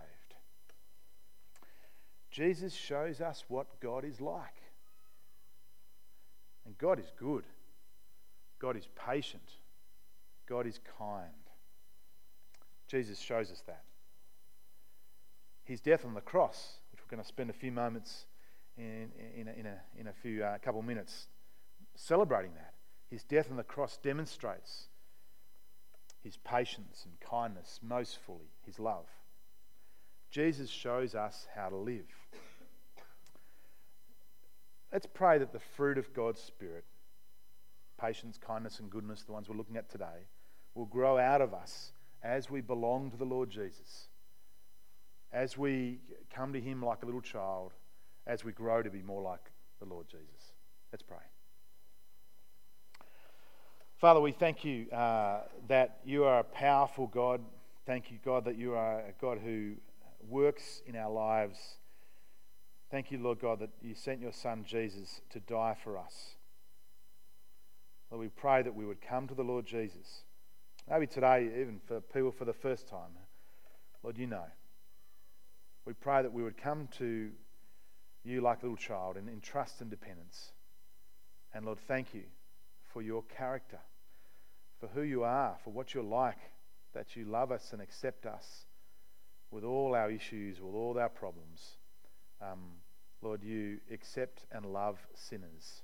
Jesus 2.31 2.73
shows 2.73 3.21
us 3.21 3.45
what 3.47 3.79
God 3.79 4.05
is 4.05 4.21
like. 4.21 4.61
And 6.65 6.77
God 6.77 6.99
is 6.99 7.11
good. 7.17 7.43
God 8.59 8.77
is 8.77 8.87
patient. 8.95 9.51
God 10.47 10.67
is 10.67 10.79
kind. 10.97 11.31
Jesus 12.87 13.19
shows 13.19 13.51
us 13.51 13.63
that. 13.67 13.83
His 15.63 15.81
death 15.81 16.05
on 16.05 16.13
the 16.13 16.21
cross, 16.21 16.79
which 16.91 17.01
we're 17.01 17.15
going 17.15 17.23
to 17.23 17.27
spend 17.27 17.49
a 17.49 17.53
few 17.53 17.71
moments 17.71 18.25
in, 18.77 19.09
in, 19.35 19.47
a, 19.47 19.51
in, 19.51 19.65
a, 19.65 19.77
in 19.97 20.07
a 20.07 20.13
few 20.13 20.43
uh, 20.43 20.57
couple 20.59 20.81
minutes 20.81 21.27
celebrating 21.95 22.53
that. 22.55 22.73
His 23.09 23.23
death 23.23 23.47
on 23.49 23.57
the 23.57 23.63
cross 23.63 23.97
demonstrates 23.97 24.87
his 26.23 26.37
patience 26.37 27.05
and 27.05 27.19
kindness 27.19 27.79
most 27.81 28.17
fully, 28.25 28.51
his 28.65 28.79
love. 28.79 29.05
Jesus 30.31 30.69
shows 30.69 31.15
us 31.15 31.47
how 31.55 31.69
to 31.69 31.75
live. 31.75 32.05
Let's 34.91 35.07
pray 35.07 35.37
that 35.37 35.53
the 35.53 35.59
fruit 35.59 35.97
of 35.97 36.13
God's 36.13 36.41
Spirit, 36.41 36.83
patience, 37.99 38.37
kindness, 38.37 38.79
and 38.79 38.89
goodness, 38.89 39.23
the 39.23 39.31
ones 39.31 39.47
we're 39.47 39.55
looking 39.55 39.77
at 39.77 39.89
today, 39.89 40.27
will 40.75 40.85
grow 40.85 41.17
out 41.17 41.41
of 41.41 41.53
us 41.53 41.91
as 42.23 42.49
we 42.49 42.61
belong 42.61 43.11
to 43.11 43.17
the 43.17 43.25
Lord 43.25 43.49
Jesus, 43.49 44.07
as 45.31 45.57
we 45.57 45.99
come 46.33 46.53
to 46.53 46.59
Him 46.59 46.83
like 46.83 47.03
a 47.03 47.05
little 47.05 47.21
child, 47.21 47.73
as 48.25 48.43
we 48.43 48.51
grow 48.51 48.81
to 48.81 48.89
be 48.89 49.01
more 49.01 49.21
like 49.21 49.51
the 49.79 49.85
Lord 49.85 50.07
Jesus. 50.09 50.53
Let's 50.91 51.03
pray. 51.03 51.17
Father, 53.99 54.21
we 54.21 54.31
thank 54.31 54.63
you 54.63 54.89
uh, 54.91 55.41
that 55.67 55.99
you 56.05 56.23
are 56.23 56.39
a 56.39 56.43
powerful 56.45 57.05
God. 57.07 57.41
Thank 57.85 58.11
you, 58.11 58.17
God, 58.23 58.45
that 58.45 58.55
you 58.55 58.73
are 58.73 58.99
a 58.99 59.13
God 59.19 59.39
who 59.43 59.73
works 60.25 60.81
in 60.85 60.95
our 60.95 61.11
lives. 61.11 61.57
Thank 62.89 63.11
you, 63.11 63.17
Lord 63.17 63.41
God, 63.41 63.59
that 63.59 63.71
you 63.81 63.95
sent 63.95 64.21
your 64.21 64.31
Son 64.31 64.63
Jesus 64.65 65.19
to 65.31 65.41
die 65.41 65.75
for 65.83 65.97
us. 65.97 66.35
Lord, 68.09 68.21
we 68.21 68.29
pray 68.29 68.61
that 68.61 68.73
we 68.73 68.85
would 68.85 69.01
come 69.01 69.27
to 69.27 69.35
the 69.35 69.43
Lord 69.43 69.65
Jesus. 69.65 70.23
Maybe 70.89 71.05
today, 71.05 71.51
even 71.59 71.81
for 71.85 71.99
people 71.99 72.31
for 72.31 72.45
the 72.45 72.53
first 72.53 72.87
time. 72.87 73.17
Lord, 74.01 74.17
you 74.17 74.27
know. 74.27 74.45
We 75.85 75.91
pray 75.91 76.21
that 76.21 76.31
we 76.31 76.41
would 76.41 76.57
come 76.57 76.87
to 76.99 77.31
you 78.23 78.39
like 78.39 78.59
a 78.59 78.65
little 78.65 78.77
child 78.77 79.17
in, 79.17 79.27
in 79.27 79.41
trust 79.41 79.81
and 79.81 79.89
dependence. 79.89 80.53
And 81.53 81.65
Lord, 81.65 81.79
thank 81.85 82.13
you 82.13 82.23
for 82.93 83.01
your 83.01 83.23
character, 83.23 83.79
for 84.79 84.87
who 84.87 85.01
you 85.01 85.23
are, 85.23 85.57
for 85.63 85.71
what 85.71 85.93
you're 85.93 86.03
like, 86.03 86.37
that 86.93 87.15
you 87.15 87.25
love 87.25 87.51
us 87.51 87.73
and 87.73 87.81
accept 87.81 88.25
us 88.25 88.65
with 89.51 89.63
all 89.63 89.95
our 89.95 90.09
issues, 90.09 90.61
with 90.61 90.73
all 90.73 90.97
our 90.99 91.09
problems. 91.09 91.77
Um, 92.41 92.59
Lord, 93.21 93.43
you 93.43 93.79
accept 93.91 94.45
and 94.51 94.65
love 94.65 94.97
sinners. 95.13 95.81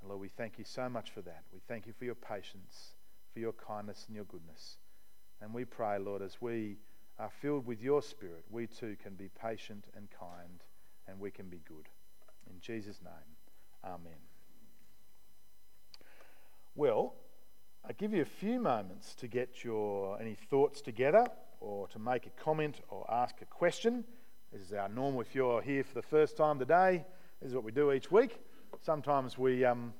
And 0.00 0.08
Lord, 0.08 0.20
we 0.20 0.28
thank 0.28 0.58
you 0.58 0.64
so 0.64 0.88
much 0.88 1.10
for 1.10 1.22
that. 1.22 1.44
We 1.52 1.60
thank 1.66 1.86
you 1.86 1.92
for 1.98 2.04
your 2.04 2.14
patience, 2.14 2.94
for 3.32 3.40
your 3.40 3.52
kindness, 3.52 4.04
and 4.06 4.14
your 4.14 4.26
goodness. 4.26 4.76
And 5.40 5.52
we 5.52 5.64
pray, 5.64 5.98
Lord, 5.98 6.22
as 6.22 6.40
we 6.40 6.76
are 7.18 7.30
filled 7.40 7.66
with 7.66 7.80
your 7.82 8.02
Spirit, 8.02 8.44
we 8.50 8.66
too 8.66 8.96
can 9.02 9.14
be 9.14 9.28
patient 9.40 9.86
and 9.96 10.08
kind 10.10 10.62
and 11.08 11.18
we 11.18 11.30
can 11.30 11.46
be 11.46 11.60
good. 11.66 11.88
In 12.48 12.60
Jesus' 12.60 13.00
name, 13.02 13.34
Amen. 13.84 14.12
Well, 16.74 17.14
I 17.86 17.92
give 17.92 18.14
you 18.14 18.22
a 18.22 18.24
few 18.40 18.60
moments 18.60 19.14
to 19.16 19.28
get 19.28 19.62
your 19.62 20.18
any 20.18 20.34
thoughts 20.48 20.80
together 20.80 21.26
or 21.60 21.86
to 21.88 21.98
make 21.98 22.26
a 22.26 22.30
comment 22.42 22.80
or 22.88 23.04
ask 23.12 23.42
a 23.42 23.44
question. 23.44 24.04
This 24.50 24.62
is 24.62 24.72
our 24.72 24.88
normal. 24.88 25.20
If 25.20 25.34
you're 25.34 25.60
here 25.60 25.84
for 25.84 25.92
the 25.92 26.02
first 26.02 26.38
time 26.38 26.58
today, 26.58 27.04
this 27.42 27.50
is 27.50 27.54
what 27.54 27.62
we 27.62 27.72
do 27.72 27.92
each 27.92 28.10
week. 28.10 28.40
Sometimes 28.80 29.36
we 29.36 29.66
um, 29.66 29.92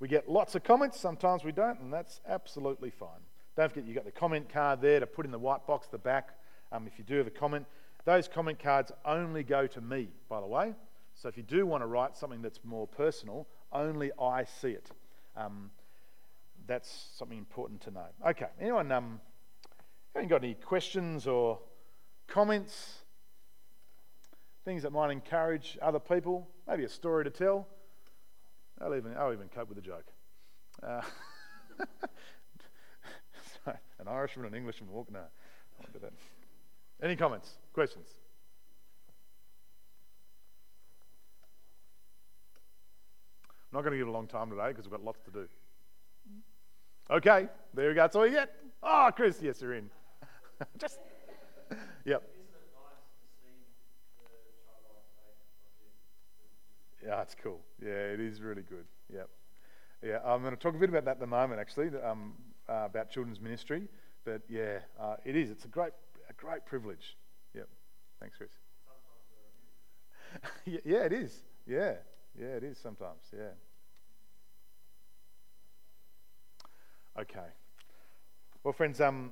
we 0.00 0.08
get 0.08 0.28
lots 0.28 0.56
of 0.56 0.64
comments, 0.64 0.98
sometimes 0.98 1.44
we 1.44 1.52
don't, 1.52 1.78
and 1.78 1.92
that's 1.92 2.20
absolutely 2.28 2.90
fine. 2.90 3.20
Don't 3.56 3.68
forget 3.68 3.84
you've 3.84 3.94
got 3.94 4.04
the 4.04 4.10
comment 4.10 4.48
card 4.48 4.80
there 4.80 4.98
to 4.98 5.06
put 5.06 5.24
in 5.24 5.30
the 5.30 5.38
white 5.38 5.64
box 5.64 5.86
at 5.86 5.92
the 5.92 5.98
back. 5.98 6.30
Um, 6.72 6.88
if 6.88 6.98
you 6.98 7.04
do 7.04 7.18
have 7.18 7.28
a 7.28 7.30
comment, 7.30 7.66
those 8.04 8.26
comment 8.26 8.58
cards 8.58 8.90
only 9.04 9.44
go 9.44 9.68
to 9.68 9.80
me, 9.80 10.08
by 10.28 10.40
the 10.40 10.46
way. 10.48 10.74
So 11.14 11.28
if 11.28 11.36
you 11.36 11.44
do 11.44 11.66
want 11.66 11.84
to 11.84 11.86
write 11.86 12.16
something 12.16 12.42
that's 12.42 12.58
more 12.64 12.88
personal, 12.88 13.46
only 13.72 14.10
I 14.20 14.42
see 14.42 14.70
it. 14.70 14.90
Um, 15.36 15.70
that's 16.66 17.10
something 17.16 17.38
important 17.38 17.80
to 17.82 17.90
know. 17.90 18.06
Okay, 18.26 18.46
anyone 18.60 18.90
um, 18.92 19.20
haven't 20.14 20.28
got 20.28 20.42
any 20.42 20.54
questions 20.54 21.26
or 21.26 21.58
comments? 22.28 22.98
Things 24.64 24.82
that 24.84 24.92
might 24.92 25.10
encourage 25.10 25.78
other 25.82 25.98
people? 25.98 26.48
Maybe 26.68 26.84
a 26.84 26.88
story 26.88 27.24
to 27.24 27.30
tell? 27.30 27.66
I'll 28.80 28.94
even, 28.94 29.16
I'll 29.16 29.32
even 29.32 29.48
cope 29.48 29.68
with 29.68 29.78
a 29.78 29.82
joke. 29.82 30.06
Uh, 30.82 31.02
sorry, 33.64 33.78
an 33.98 34.08
Irishman 34.08 34.46
and 34.46 34.54
an 34.54 34.58
Englishman 34.58 34.90
walk. 34.90 35.10
No, 35.12 35.20
that. 36.00 36.12
Any 37.02 37.16
comments, 37.16 37.50
questions? 37.72 38.08
I'm 43.72 43.78
not 43.78 43.82
going 43.82 43.92
to 43.92 43.98
give 43.98 44.08
a 44.08 44.12
long 44.12 44.26
time 44.26 44.50
today 44.50 44.68
because 44.68 44.84
we've 44.84 44.92
got 44.92 45.02
lots 45.02 45.20
to 45.22 45.30
do. 45.30 45.48
Okay, 47.10 47.48
there 47.74 47.88
we 47.88 47.94
go. 47.94 48.02
That's 48.02 48.16
all 48.16 48.26
you 48.26 48.32
get. 48.32 48.54
Oh, 48.82 49.10
Chris, 49.14 49.40
yes, 49.42 49.60
you're 49.60 49.74
in. 49.74 49.90
Just, 50.78 50.98
yep. 52.04 52.22
Yeah, 57.04 57.22
it's 57.22 57.34
cool. 57.42 57.60
Yeah, 57.84 57.90
it 57.90 58.20
is 58.20 58.40
really 58.40 58.62
good. 58.62 58.84
Yep. 59.12 59.28
Yeah, 60.02 60.18
I'm 60.24 60.42
going 60.42 60.54
to 60.54 60.60
talk 60.60 60.74
a 60.74 60.78
bit 60.78 60.88
about 60.88 61.04
that 61.04 61.12
at 61.12 61.20
the 61.20 61.26
moment, 61.26 61.60
actually, 61.60 61.88
um, 62.02 62.34
uh, 62.68 62.84
about 62.86 63.10
children's 63.10 63.40
ministry. 63.40 63.88
But 64.24 64.42
yeah, 64.48 64.78
uh, 65.00 65.16
it 65.24 65.36
is. 65.36 65.50
It's 65.50 65.64
a 65.64 65.68
great, 65.68 65.92
a 66.30 66.32
great 66.34 66.64
privilege. 66.64 67.16
Yep. 67.54 67.68
Thanks, 68.20 68.36
Chris. 68.36 68.50
yeah, 70.84 71.04
it 71.04 71.12
is. 71.12 71.42
Yeah, 71.66 71.94
yeah, 72.38 72.56
it 72.56 72.64
is 72.64 72.78
sometimes. 72.78 73.22
Yeah. 73.36 73.50
Okay. 77.18 77.46
Well, 78.64 78.72
friends, 78.72 79.00
um, 79.00 79.30